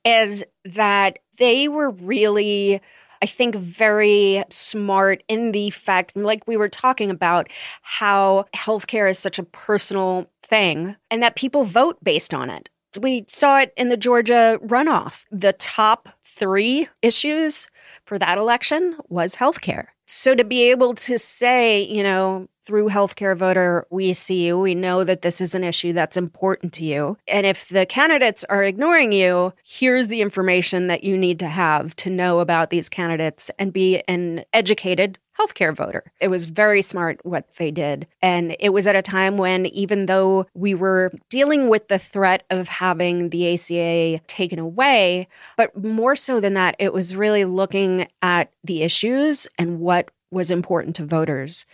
is 0.05 0.45
that 0.65 1.21
they 1.39 1.69
were 1.69 1.91
really. 1.91 2.81
I 3.25 3.27
think 3.27 3.55
very 3.55 4.45
smart 4.51 5.23
in 5.29 5.53
the 5.53 5.71
fact, 5.71 6.15
like 6.15 6.47
we 6.47 6.59
were 6.59 6.69
talking 6.69 7.11
about, 7.11 7.49
how 7.81 8.45
healthcare 8.55 9.09
is 9.09 9.19
such 9.19 9.39
a 9.39 9.45
personal 9.45 10.31
thing 10.43 10.95
and 11.11 11.23
that 11.23 11.35
people 11.35 11.65
vote 11.65 11.97
based 12.05 12.35
on 12.35 12.51
it. 12.51 12.69
We 13.01 13.25
saw 13.27 13.61
it 13.61 13.73
in 13.79 13.89
the 13.89 13.97
Georgia 13.97 14.61
runoff. 14.67 15.25
The 15.31 15.55
top 15.55 16.11
three 16.27 16.87
issues 17.01 17.67
for 18.05 18.19
that 18.19 18.37
election 18.37 18.99
was 19.09 19.37
healthcare. 19.37 19.87
So 20.07 20.35
to 20.35 20.45
be 20.45 20.71
able 20.71 20.95
to 20.97 21.19
say, 21.19 21.83
you 21.83 22.03
know, 22.03 22.47
through 22.67 22.89
healthcare 22.89 23.37
voter, 23.37 23.87
we 23.91 24.13
see 24.13 24.47
you, 24.47 24.59
we 24.59 24.75
know 24.75 25.05
that 25.05 25.23
this 25.23 25.41
is 25.41 25.55
an 25.55 25.65
issue 25.65 25.93
that's 25.93 26.17
important 26.17 26.73
to 26.75 26.85
you. 26.85 27.17
And 27.29 27.47
if 27.47 27.69
the 27.69 27.87
candidates 27.87 28.45
are 28.49 28.65
ignoring 28.65 29.13
you, 29.13 29.53
here's 29.65 30.09
the 30.09 30.23
information 30.23 30.87
that 30.89 31.05
you 31.05 31.17
need 31.17 31.39
to 31.41 31.49
have 31.49 31.95
to 31.97 32.11
know 32.11 32.41
about 32.41 32.71
these 32.71 32.89
candidates 32.89 33.51
and 33.59 33.73
be 33.73 34.03
an 34.09 34.45
educated 34.53 35.19
healthcare 35.39 35.75
voter. 35.75 36.05
It 36.21 36.29
was 36.29 36.45
very 36.45 36.81
smart 36.83 37.21
what 37.25 37.49
they 37.57 37.71
did. 37.71 38.07
And 38.23 38.57
it 38.61 38.71
was 38.71 38.87
at 38.87 38.97
a 38.97 39.03
time 39.03 39.37
when, 39.37 39.67
even 39.67 40.07
though 40.07 40.47
we 40.55 40.75
were 40.75 41.13
dealing 41.29 41.69
with 41.69 41.89
the 41.89 41.99
threat 41.99 42.45
of 42.51 42.69
having 42.69 43.31
the 43.31 43.55
ACA 43.55 44.21
taken 44.27 44.59
away, 44.59 45.29
but 45.57 45.77
more 45.83 46.17
so 46.17 46.41
than 46.41 46.55
that, 46.55 46.77
it 46.79 46.93
was 46.93 47.17
really 47.17 47.45
looking 47.45 48.07
at 48.23 48.53
the 48.63 48.83
issues 48.83 49.49
and 49.59 49.81
what 49.81 50.11
was 50.31 50.51
important 50.51 50.97
to 50.97 51.07
voters. 51.07 51.65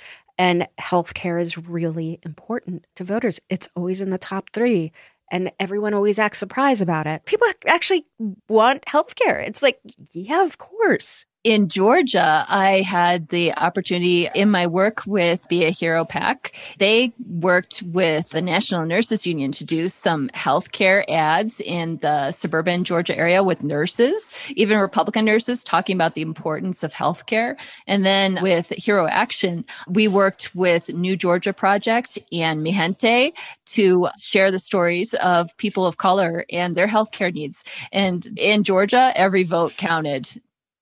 And 0.40 0.66
healthcare 0.80 1.38
is 1.38 1.58
really 1.58 2.18
important 2.22 2.86
to 2.96 3.04
voters. 3.04 3.40
It's 3.50 3.68
always 3.76 4.00
in 4.00 4.08
the 4.08 4.16
top 4.16 4.48
three 4.54 4.90
and 5.30 5.52
everyone 5.60 5.92
always 5.92 6.18
acts 6.18 6.38
surprised 6.38 6.80
about 6.80 7.06
it. 7.06 7.26
People 7.26 7.46
actually 7.66 8.06
want 8.48 8.86
healthcare. 8.86 9.46
It's 9.46 9.62
like, 9.62 9.80
yeah, 10.12 10.42
of 10.42 10.56
course 10.56 11.26
in 11.42 11.68
Georgia, 11.68 12.44
I 12.48 12.82
had 12.82 13.28
the 13.28 13.54
opportunity 13.54 14.28
in 14.34 14.50
my 14.50 14.66
work 14.66 15.02
with 15.06 15.48
Be 15.48 15.64
a 15.64 15.70
Hero 15.70 16.04
PAC. 16.04 16.52
They 16.78 17.14
worked 17.26 17.82
with 17.82 18.28
the 18.28 18.42
National 18.42 18.84
Nurses 18.84 19.26
Union 19.26 19.50
to 19.52 19.64
do 19.64 19.88
some 19.88 20.28
healthcare 20.34 21.02
ads 21.08 21.62
in 21.62 21.96
the 22.02 22.30
suburban 22.32 22.84
Georgia 22.84 23.16
area 23.16 23.42
with 23.42 23.62
nurses, 23.62 24.32
even 24.50 24.78
Republican 24.78 25.24
nurses 25.24 25.64
talking 25.64 25.96
about 25.96 26.14
the 26.14 26.20
importance 26.20 26.82
of 26.82 26.92
healthcare. 26.92 27.56
And 27.86 28.04
then 28.04 28.38
with 28.42 28.68
Hero 28.70 29.06
Action, 29.06 29.64
we 29.88 30.08
worked 30.08 30.54
with 30.54 30.92
New 30.92 31.16
Georgia 31.16 31.54
Project 31.54 32.18
and 32.32 32.60
Mijente 32.60 33.32
to 33.66 34.08
share 34.20 34.50
the 34.50 34.58
stories 34.58 35.14
of 35.14 35.56
people 35.56 35.86
of 35.86 35.96
color 35.96 36.44
and 36.50 36.76
their 36.76 36.88
healthcare 36.88 37.32
needs. 37.32 37.64
And 37.92 38.26
in 38.36 38.62
Georgia, 38.62 39.12
every 39.14 39.44
vote 39.44 39.74
counted 39.78 40.38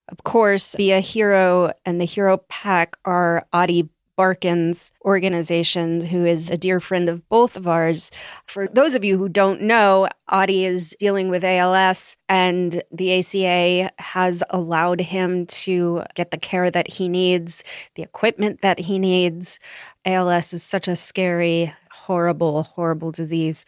of 0.09 0.25
course, 0.25 0.75
Be 0.75 0.93
a 0.93 1.01
Hero 1.01 1.73
and 1.85 2.01
the 2.01 2.05
Hero 2.05 2.39
PAC 2.49 2.97
are 3.05 3.47
Ady 3.55 3.89
Barkan's 4.19 4.91
organization, 5.05 6.01
who 6.01 6.27
is 6.27 6.51
a 6.51 6.59
dear 6.59 6.81
friend 6.81 7.09
of 7.09 7.27
both 7.29 7.57
of 7.57 7.69
ours. 7.69 8.11
For 8.47 8.67
those 8.67 8.97
of 8.97 9.05
you 9.05 9.17
who 9.17 9.29
don't 9.29 9.63
know, 9.63 10.09
Ady 10.31 10.65
is 10.65 10.97
dealing 10.99 11.29
with 11.29 11.45
ALS, 11.45 12.17
and 12.29 12.83
the 12.91 13.21
ACA 13.21 13.93
has 13.99 14.43
allowed 14.51 15.01
him 15.01 15.47
to 15.47 16.03
get 16.17 16.33
the 16.33 16.37
care 16.37 16.69
that 16.69 16.89
he 16.89 17.09
needs, 17.09 17.63
the 17.95 18.03
equipment 18.03 18.61
that 18.61 18.81
he 18.81 18.99
needs. 18.99 19.61
ALS 20.05 20.53
is 20.53 20.65
such 20.65 20.89
a 20.89 20.97
scary, 20.97 21.73
horrible, 21.93 22.65
horrible 22.65 23.13
disease, 23.13 23.65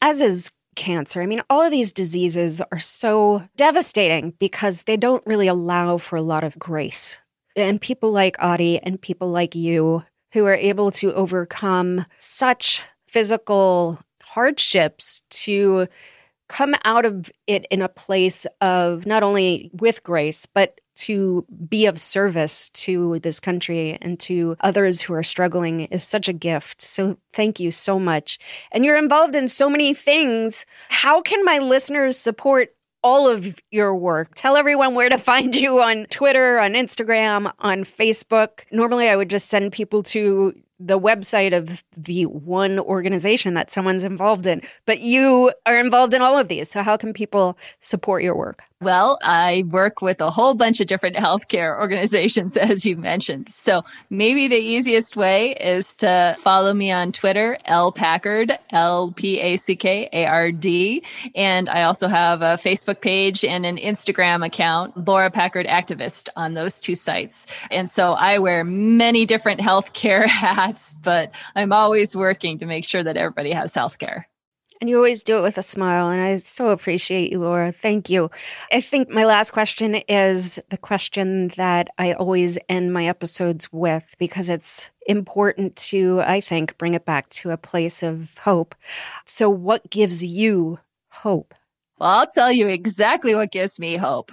as 0.00 0.22
is 0.22 0.50
cancer. 0.76 1.22
I 1.22 1.26
mean, 1.26 1.42
all 1.50 1.62
of 1.62 1.70
these 1.70 1.92
diseases 1.92 2.60
are 2.72 2.78
so 2.78 3.42
devastating 3.56 4.34
because 4.38 4.82
they 4.82 4.96
don't 4.96 5.26
really 5.26 5.48
allow 5.48 5.98
for 5.98 6.16
a 6.16 6.22
lot 6.22 6.44
of 6.44 6.58
grace. 6.58 7.18
And 7.56 7.80
people 7.80 8.12
like 8.12 8.36
Ady 8.42 8.78
and 8.78 9.00
people 9.00 9.30
like 9.30 9.54
you 9.54 10.04
who 10.32 10.46
are 10.46 10.54
able 10.54 10.90
to 10.92 11.12
overcome 11.14 12.06
such 12.18 12.82
physical 13.08 13.98
hardships 14.22 15.22
to 15.30 15.88
come 16.48 16.74
out 16.84 17.04
of 17.04 17.30
it 17.46 17.66
in 17.70 17.82
a 17.82 17.88
place 17.88 18.46
of 18.60 19.06
not 19.06 19.22
only 19.22 19.70
with 19.72 20.02
grace, 20.02 20.46
but 20.46 20.80
to 21.00 21.44
be 21.68 21.86
of 21.86 22.00
service 22.00 22.70
to 22.70 23.18
this 23.20 23.40
country 23.40 23.98
and 24.00 24.18
to 24.20 24.56
others 24.60 25.00
who 25.00 25.14
are 25.14 25.22
struggling 25.22 25.80
is 25.86 26.04
such 26.04 26.28
a 26.28 26.32
gift. 26.32 26.82
So 26.82 27.16
thank 27.32 27.60
you 27.60 27.70
so 27.70 27.98
much. 27.98 28.38
And 28.72 28.84
you're 28.84 28.98
involved 28.98 29.34
in 29.34 29.48
so 29.48 29.68
many 29.68 29.94
things. 29.94 30.66
How 30.88 31.22
can 31.22 31.44
my 31.44 31.58
listeners 31.58 32.16
support 32.16 32.74
all 33.02 33.28
of 33.28 33.58
your 33.70 33.94
work. 33.94 34.34
Tell 34.34 34.56
everyone 34.56 34.94
where 34.94 35.08
to 35.08 35.18
find 35.18 35.54
you 35.54 35.80
on 35.80 36.06
Twitter, 36.10 36.58
on 36.58 36.74
Instagram, 36.74 37.52
on 37.58 37.84
Facebook. 37.84 38.64
Normally, 38.70 39.08
I 39.08 39.16
would 39.16 39.30
just 39.30 39.48
send 39.48 39.72
people 39.72 40.02
to 40.04 40.54
the 40.80 40.98
website 40.98 41.56
of 41.56 41.82
the 41.96 42.26
one 42.26 42.78
organization 42.78 43.54
that 43.54 43.70
someone's 43.70 44.02
involved 44.02 44.46
in, 44.46 44.62
but 44.86 45.00
you 45.00 45.52
are 45.66 45.78
involved 45.78 46.14
in 46.14 46.22
all 46.22 46.38
of 46.38 46.48
these. 46.48 46.70
So, 46.70 46.82
how 46.82 46.96
can 46.96 47.12
people 47.12 47.56
support 47.80 48.22
your 48.22 48.34
work? 48.34 48.64
Well, 48.82 49.18
I 49.20 49.64
work 49.68 50.00
with 50.00 50.22
a 50.22 50.30
whole 50.30 50.54
bunch 50.54 50.80
of 50.80 50.86
different 50.86 51.14
healthcare 51.14 51.78
organizations, 51.78 52.56
as 52.56 52.86
you 52.86 52.96
mentioned. 52.96 53.50
So 53.50 53.84
maybe 54.08 54.48
the 54.48 54.56
easiest 54.56 55.16
way 55.16 55.52
is 55.60 55.94
to 55.96 56.34
follow 56.38 56.72
me 56.72 56.90
on 56.90 57.12
Twitter, 57.12 57.58
L 57.66 57.92
Packard, 57.92 58.58
L 58.70 59.12
P 59.12 59.38
A 59.38 59.58
C 59.58 59.76
K 59.76 60.08
A 60.14 60.24
R 60.24 60.50
D. 60.50 61.02
And 61.34 61.68
I 61.68 61.82
also 61.82 62.08
have 62.08 62.40
a 62.40 62.56
Facebook 62.56 63.02
page 63.02 63.44
and 63.44 63.66
an 63.66 63.76
Instagram 63.76 64.46
account, 64.46 65.06
Laura 65.06 65.30
Packard 65.30 65.66
Activist, 65.66 66.30
on 66.34 66.54
those 66.54 66.80
two 66.80 66.94
sites. 66.94 67.46
And 67.70 67.90
so 67.90 68.14
I 68.14 68.38
wear 68.38 68.64
many 68.64 69.26
different 69.26 69.60
healthcare 69.60 70.24
hats, 70.26 70.69
but 71.02 71.30
I'm 71.56 71.72
always 71.72 72.14
working 72.14 72.58
to 72.58 72.66
make 72.66 72.84
sure 72.84 73.02
that 73.02 73.16
everybody 73.16 73.52
has 73.52 73.72
healthcare. 73.74 74.24
And 74.80 74.88
you 74.88 74.96
always 74.96 75.22
do 75.22 75.36
it 75.36 75.42
with 75.42 75.58
a 75.58 75.62
smile. 75.62 76.08
And 76.08 76.22
I 76.22 76.38
so 76.38 76.70
appreciate 76.70 77.30
you, 77.30 77.40
Laura. 77.40 77.70
Thank 77.70 78.08
you. 78.08 78.30
I 78.72 78.80
think 78.80 79.10
my 79.10 79.26
last 79.26 79.50
question 79.50 79.96
is 80.08 80.58
the 80.70 80.78
question 80.78 81.48
that 81.58 81.88
I 81.98 82.14
always 82.14 82.58
end 82.68 82.92
my 82.92 83.06
episodes 83.06 83.70
with 83.72 84.14
because 84.18 84.48
it's 84.48 84.88
important 85.06 85.76
to, 85.76 86.22
I 86.22 86.40
think, 86.40 86.78
bring 86.78 86.94
it 86.94 87.04
back 87.04 87.28
to 87.30 87.50
a 87.50 87.58
place 87.58 88.02
of 88.02 88.30
hope. 88.38 88.74
So, 89.26 89.50
what 89.50 89.90
gives 89.90 90.24
you 90.24 90.78
hope? 91.08 91.54
Well, 92.00 92.08
I'll 92.08 92.26
tell 92.26 92.50
you 92.50 92.66
exactly 92.66 93.34
what 93.34 93.52
gives 93.52 93.78
me 93.78 93.96
hope. 93.96 94.32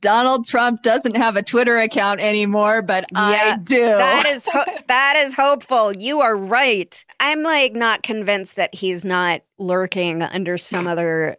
Donald 0.00 0.46
Trump 0.46 0.82
doesn't 0.82 1.16
have 1.16 1.34
a 1.34 1.42
Twitter 1.42 1.78
account 1.78 2.20
anymore, 2.20 2.82
but 2.82 3.06
yeah, 3.10 3.54
I 3.54 3.58
do. 3.62 3.80
That 3.80 4.26
is 4.26 4.46
ho- 4.52 4.72
that 4.88 5.16
is 5.16 5.34
hopeful. 5.34 5.96
You 5.96 6.20
are 6.20 6.36
right. 6.36 7.02
I'm 7.18 7.42
like 7.42 7.72
not 7.72 8.02
convinced 8.02 8.56
that 8.56 8.74
he's 8.74 9.02
not 9.02 9.40
lurking 9.58 10.22
under 10.22 10.58
some 10.58 10.86
other 10.86 11.36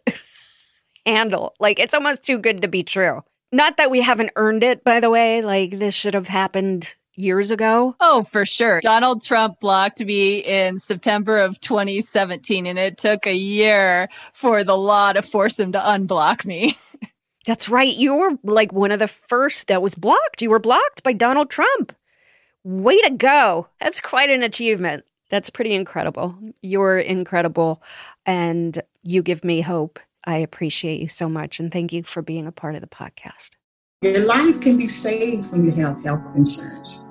handle. 1.05 1.53
Like 1.59 1.77
it's 1.77 1.93
almost 1.93 2.23
too 2.23 2.39
good 2.39 2.63
to 2.63 2.67
be 2.67 2.81
true. 2.81 3.23
Not 3.51 3.77
that 3.77 3.91
we 3.91 4.01
haven't 4.01 4.31
earned 4.35 4.63
it, 4.63 4.83
by 4.83 4.99
the 4.99 5.11
way. 5.11 5.43
Like 5.43 5.77
this 5.77 5.93
should 5.93 6.15
have 6.15 6.27
happened 6.27 6.95
years 7.17 7.51
ago? 7.51 7.95
Oh, 7.99 8.23
for 8.23 8.45
sure. 8.45 8.79
Donald 8.81 9.23
Trump 9.23 9.59
blocked 9.59 9.99
me 9.99 10.39
in 10.39 10.79
September 10.79 11.39
of 11.39 11.59
2017, 11.59 12.65
and 12.65 12.79
it 12.79 12.97
took 12.97 13.25
a 13.25 13.35
year 13.35 14.07
for 14.33 14.63
the 14.63 14.77
law 14.77 15.13
to 15.13 15.21
force 15.21 15.59
him 15.59 15.71
to 15.73 15.79
unblock 15.79 16.45
me. 16.45 16.77
That's 17.45 17.69
right. 17.69 17.95
You 17.95 18.15
were 18.15 18.31
like 18.43 18.73
one 18.73 18.91
of 18.91 18.99
the 18.99 19.07
first 19.07 19.67
that 19.67 19.81
was 19.81 19.95
blocked. 19.95 20.41
You 20.41 20.49
were 20.49 20.59
blocked 20.59 21.03
by 21.03 21.13
Donald 21.13 21.49
Trump. 21.49 21.93
Way 22.63 22.99
to 23.01 23.11
go. 23.11 23.67
That's 23.79 24.01
quite 24.01 24.29
an 24.29 24.43
achievement. 24.43 25.05
That's 25.29 25.49
pretty 25.49 25.73
incredible. 25.73 26.37
You're 26.61 26.99
incredible, 26.99 27.81
and 28.25 28.81
you 29.03 29.21
give 29.21 29.43
me 29.43 29.61
hope. 29.61 29.99
I 30.25 30.37
appreciate 30.37 30.99
you 30.99 31.07
so 31.07 31.29
much, 31.29 31.59
and 31.59 31.71
thank 31.71 31.93
you 31.93 32.03
for 32.03 32.21
being 32.21 32.47
a 32.47 32.51
part 32.51 32.75
of 32.75 32.81
the 32.81 32.87
podcast. 32.87 33.51
Your 34.03 34.25
life 34.25 34.61
can 34.61 34.77
be 34.77 34.87
saved 34.87 35.51
when 35.51 35.65
you 35.65 35.71
have 35.71 36.03
health 36.03 36.21
insurance. 36.35 37.07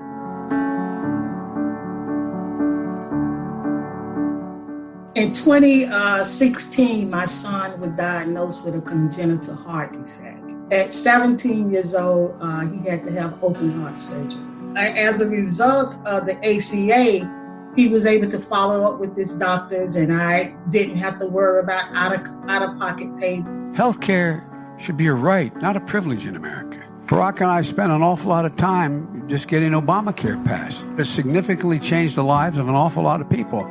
In 5.16 5.32
2016, 5.32 7.10
my 7.10 7.24
son 7.24 7.80
was 7.80 7.90
diagnosed 7.96 8.64
with 8.64 8.76
a 8.76 8.80
congenital 8.80 9.56
heart 9.56 9.94
defect. 9.94 10.38
At 10.72 10.92
17 10.92 11.72
years 11.72 11.92
old, 11.92 12.36
uh, 12.38 12.68
he 12.68 12.88
had 12.88 13.02
to 13.02 13.10
have 13.10 13.42
open 13.42 13.80
heart 13.80 13.98
surgery. 13.98 14.40
As 14.76 15.20
a 15.20 15.26
result 15.26 15.96
of 16.06 16.24
the 16.26 16.36
ACA, 16.36 17.72
he 17.74 17.88
was 17.88 18.06
able 18.06 18.28
to 18.28 18.38
follow 18.38 18.84
up 18.84 19.00
with 19.00 19.16
his 19.16 19.34
doctors, 19.34 19.96
and 19.96 20.12
I 20.12 20.54
didn't 20.70 20.98
have 20.98 21.18
to 21.18 21.26
worry 21.26 21.58
about 21.58 21.92
out 21.96 22.14
of 22.14 22.48
out 22.48 22.62
of 22.62 22.78
pocket 22.78 23.08
pay. 23.18 23.40
Healthcare 23.72 24.55
should 24.78 24.96
be 24.96 25.06
a 25.06 25.14
right, 25.14 25.54
not 25.56 25.76
a 25.76 25.80
privilege 25.80 26.26
in 26.26 26.36
America. 26.36 26.82
Barack 27.06 27.40
and 27.40 27.50
I 27.50 27.62
spent 27.62 27.92
an 27.92 28.02
awful 28.02 28.30
lot 28.30 28.44
of 28.44 28.56
time 28.56 29.28
just 29.28 29.46
getting 29.48 29.70
Obamacare 29.72 30.44
passed. 30.44 30.86
It 30.98 31.04
significantly 31.04 31.78
changed 31.78 32.16
the 32.16 32.24
lives 32.24 32.58
of 32.58 32.68
an 32.68 32.74
awful 32.74 33.04
lot 33.04 33.20
of 33.20 33.30
people. 33.30 33.62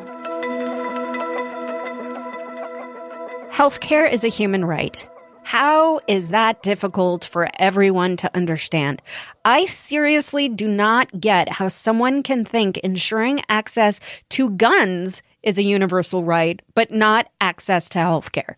Healthcare 3.52 4.12
is 4.12 4.24
a 4.24 4.30
human 4.30 4.66
right. 4.66 5.08
How 5.44 6.00
is 6.08 6.30
that 6.30 6.64
difficult 6.64 7.24
for 7.24 7.50
everyone 7.60 8.18
to 8.18 8.36
understand? 8.36 9.02
I 9.46 9.68
seriously 9.68 10.50
do 10.50 10.68
not 10.68 11.22
get 11.22 11.50
how 11.50 11.68
someone 11.68 12.24
can 12.24 12.46
think 12.46 12.78
ensuring 12.80 13.42
access 13.48 14.00
to 14.30 14.50
guns 14.50 15.22
is 15.44 15.58
a 15.58 15.64
universal 15.64 16.24
right, 16.24 16.60
but 16.74 16.90
not 16.92 17.28
access 17.40 17.88
to 17.90 18.00
healthcare. 18.00 18.56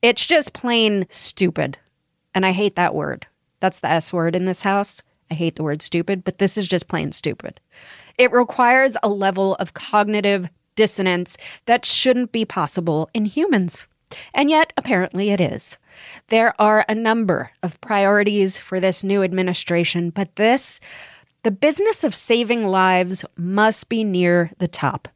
It's 0.00 0.24
just 0.24 0.52
plain 0.52 1.06
stupid. 1.10 1.76
And 2.38 2.46
I 2.46 2.52
hate 2.52 2.76
that 2.76 2.94
word. 2.94 3.26
That's 3.58 3.80
the 3.80 3.90
S 3.90 4.12
word 4.12 4.36
in 4.36 4.44
this 4.44 4.62
house. 4.62 5.02
I 5.28 5.34
hate 5.34 5.56
the 5.56 5.64
word 5.64 5.82
stupid, 5.82 6.22
but 6.22 6.38
this 6.38 6.56
is 6.56 6.68
just 6.68 6.86
plain 6.86 7.10
stupid. 7.10 7.58
It 8.16 8.30
requires 8.30 8.96
a 9.02 9.08
level 9.08 9.56
of 9.56 9.74
cognitive 9.74 10.48
dissonance 10.76 11.36
that 11.66 11.84
shouldn't 11.84 12.30
be 12.30 12.44
possible 12.44 13.10
in 13.12 13.24
humans. 13.24 13.88
And 14.32 14.50
yet, 14.50 14.72
apparently, 14.76 15.30
it 15.30 15.40
is. 15.40 15.78
There 16.28 16.54
are 16.60 16.84
a 16.88 16.94
number 16.94 17.50
of 17.64 17.80
priorities 17.80 18.56
for 18.56 18.78
this 18.78 19.02
new 19.02 19.24
administration, 19.24 20.10
but 20.10 20.36
this, 20.36 20.78
the 21.42 21.50
business 21.50 22.04
of 22.04 22.14
saving 22.14 22.68
lives, 22.68 23.24
must 23.36 23.88
be 23.88 24.04
near 24.04 24.52
the 24.58 24.68
top. 24.68 25.08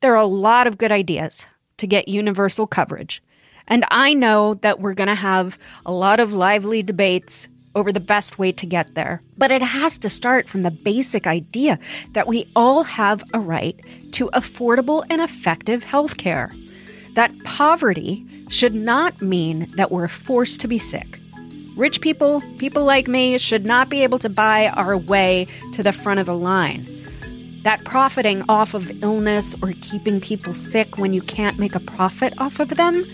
There 0.00 0.14
are 0.14 0.22
a 0.22 0.26
lot 0.26 0.66
of 0.66 0.78
good 0.78 0.90
ideas 0.90 1.44
to 1.76 1.86
get 1.86 2.08
universal 2.08 2.66
coverage. 2.66 3.22
And 3.66 3.84
I 3.90 4.14
know 4.14 4.54
that 4.54 4.80
we're 4.80 4.94
going 4.94 5.08
to 5.08 5.14
have 5.14 5.58
a 5.86 5.92
lot 5.92 6.20
of 6.20 6.32
lively 6.32 6.82
debates 6.82 7.48
over 7.74 7.92
the 7.92 8.00
best 8.00 8.38
way 8.38 8.52
to 8.52 8.66
get 8.66 8.94
there. 8.94 9.22
But 9.38 9.50
it 9.50 9.62
has 9.62 9.98
to 9.98 10.10
start 10.10 10.48
from 10.48 10.62
the 10.62 10.70
basic 10.70 11.26
idea 11.26 11.78
that 12.12 12.26
we 12.26 12.46
all 12.54 12.84
have 12.84 13.24
a 13.32 13.40
right 13.40 13.78
to 14.12 14.28
affordable 14.34 15.04
and 15.08 15.20
effective 15.22 15.84
health 15.84 16.16
care. 16.16 16.52
That 17.14 17.32
poverty 17.44 18.26
should 18.48 18.74
not 18.74 19.20
mean 19.20 19.68
that 19.76 19.90
we're 19.90 20.08
forced 20.08 20.60
to 20.62 20.68
be 20.68 20.78
sick. 20.78 21.18
Rich 21.76 22.02
people, 22.02 22.42
people 22.58 22.84
like 22.84 23.08
me, 23.08 23.38
should 23.38 23.64
not 23.64 23.88
be 23.88 24.02
able 24.02 24.18
to 24.18 24.28
buy 24.28 24.68
our 24.68 24.96
way 24.96 25.46
to 25.72 25.82
the 25.82 25.92
front 25.92 26.20
of 26.20 26.26
the 26.26 26.36
line. 26.36 26.86
That 27.62 27.84
profiting 27.84 28.44
off 28.48 28.74
of 28.74 29.02
illness 29.02 29.56
or 29.62 29.72
keeping 29.80 30.20
people 30.20 30.52
sick 30.52 30.98
when 30.98 31.14
you 31.14 31.22
can't 31.22 31.58
make 31.58 31.74
a 31.74 31.80
profit 31.80 32.34
off 32.38 32.60
of 32.60 32.70
them, 32.70 33.04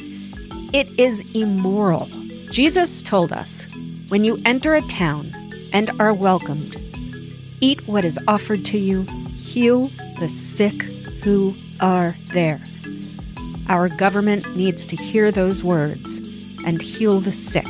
it 0.72 0.98
is 0.98 1.20
immoral. 1.34 2.06
Jesus 2.50 3.02
told 3.02 3.32
us 3.32 3.66
when 4.08 4.24
you 4.24 4.40
enter 4.44 4.74
a 4.74 4.82
town 4.82 5.32
and 5.72 5.90
are 6.00 6.12
welcomed, 6.12 6.76
eat 7.60 7.86
what 7.88 8.04
is 8.04 8.18
offered 8.28 8.64
to 8.66 8.78
you, 8.78 9.02
heal 9.36 9.84
the 10.18 10.28
sick 10.28 10.82
who 11.22 11.54
are 11.80 12.14
there. 12.32 12.60
Our 13.68 13.88
government 13.88 14.56
needs 14.56 14.86
to 14.86 14.96
hear 14.96 15.30
those 15.30 15.62
words 15.62 16.18
and 16.66 16.80
heal 16.80 17.20
the 17.20 17.32
sick 17.32 17.66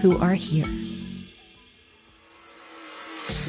who 0.00 0.18
are 0.18 0.34
here. 0.34 0.68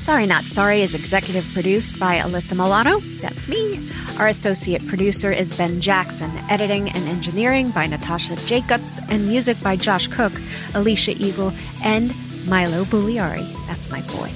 Sorry 0.07 0.25
Not 0.25 0.45
Sorry 0.45 0.83
is 0.83 0.95
executive 0.95 1.45
produced 1.51 1.99
by 1.99 2.19
Alyssa 2.19 2.55
Milano. 2.55 3.01
That's 3.19 3.49
me. 3.49 3.77
Our 4.17 4.29
associate 4.29 4.87
producer 4.87 5.33
is 5.33 5.57
Ben 5.57 5.81
Jackson. 5.81 6.31
Editing 6.49 6.87
and 6.91 7.03
engineering 7.09 7.71
by 7.71 7.87
Natasha 7.87 8.37
Jacobs. 8.47 9.01
And 9.09 9.27
music 9.27 9.61
by 9.61 9.75
Josh 9.75 10.07
Cook, 10.07 10.31
Alicia 10.75 11.11
Eagle, 11.11 11.51
and 11.83 12.13
Milo 12.47 12.85
Bugliari. 12.85 13.45
That's 13.67 13.91
my 13.91 13.99
boy. 13.99 14.31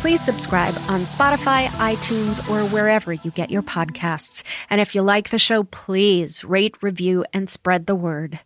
Please 0.00 0.20
subscribe 0.20 0.74
on 0.88 1.02
Spotify, 1.02 1.68
iTunes, 1.78 2.40
or 2.50 2.68
wherever 2.70 3.12
you 3.12 3.30
get 3.30 3.48
your 3.48 3.62
podcasts. 3.62 4.42
And 4.70 4.80
if 4.80 4.92
you 4.92 5.02
like 5.02 5.30
the 5.30 5.38
show, 5.38 5.62
please 5.62 6.42
rate, 6.42 6.74
review, 6.82 7.24
and 7.32 7.48
spread 7.48 7.86
the 7.86 7.94
word. 7.94 8.40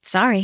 Sorry. 0.00 0.40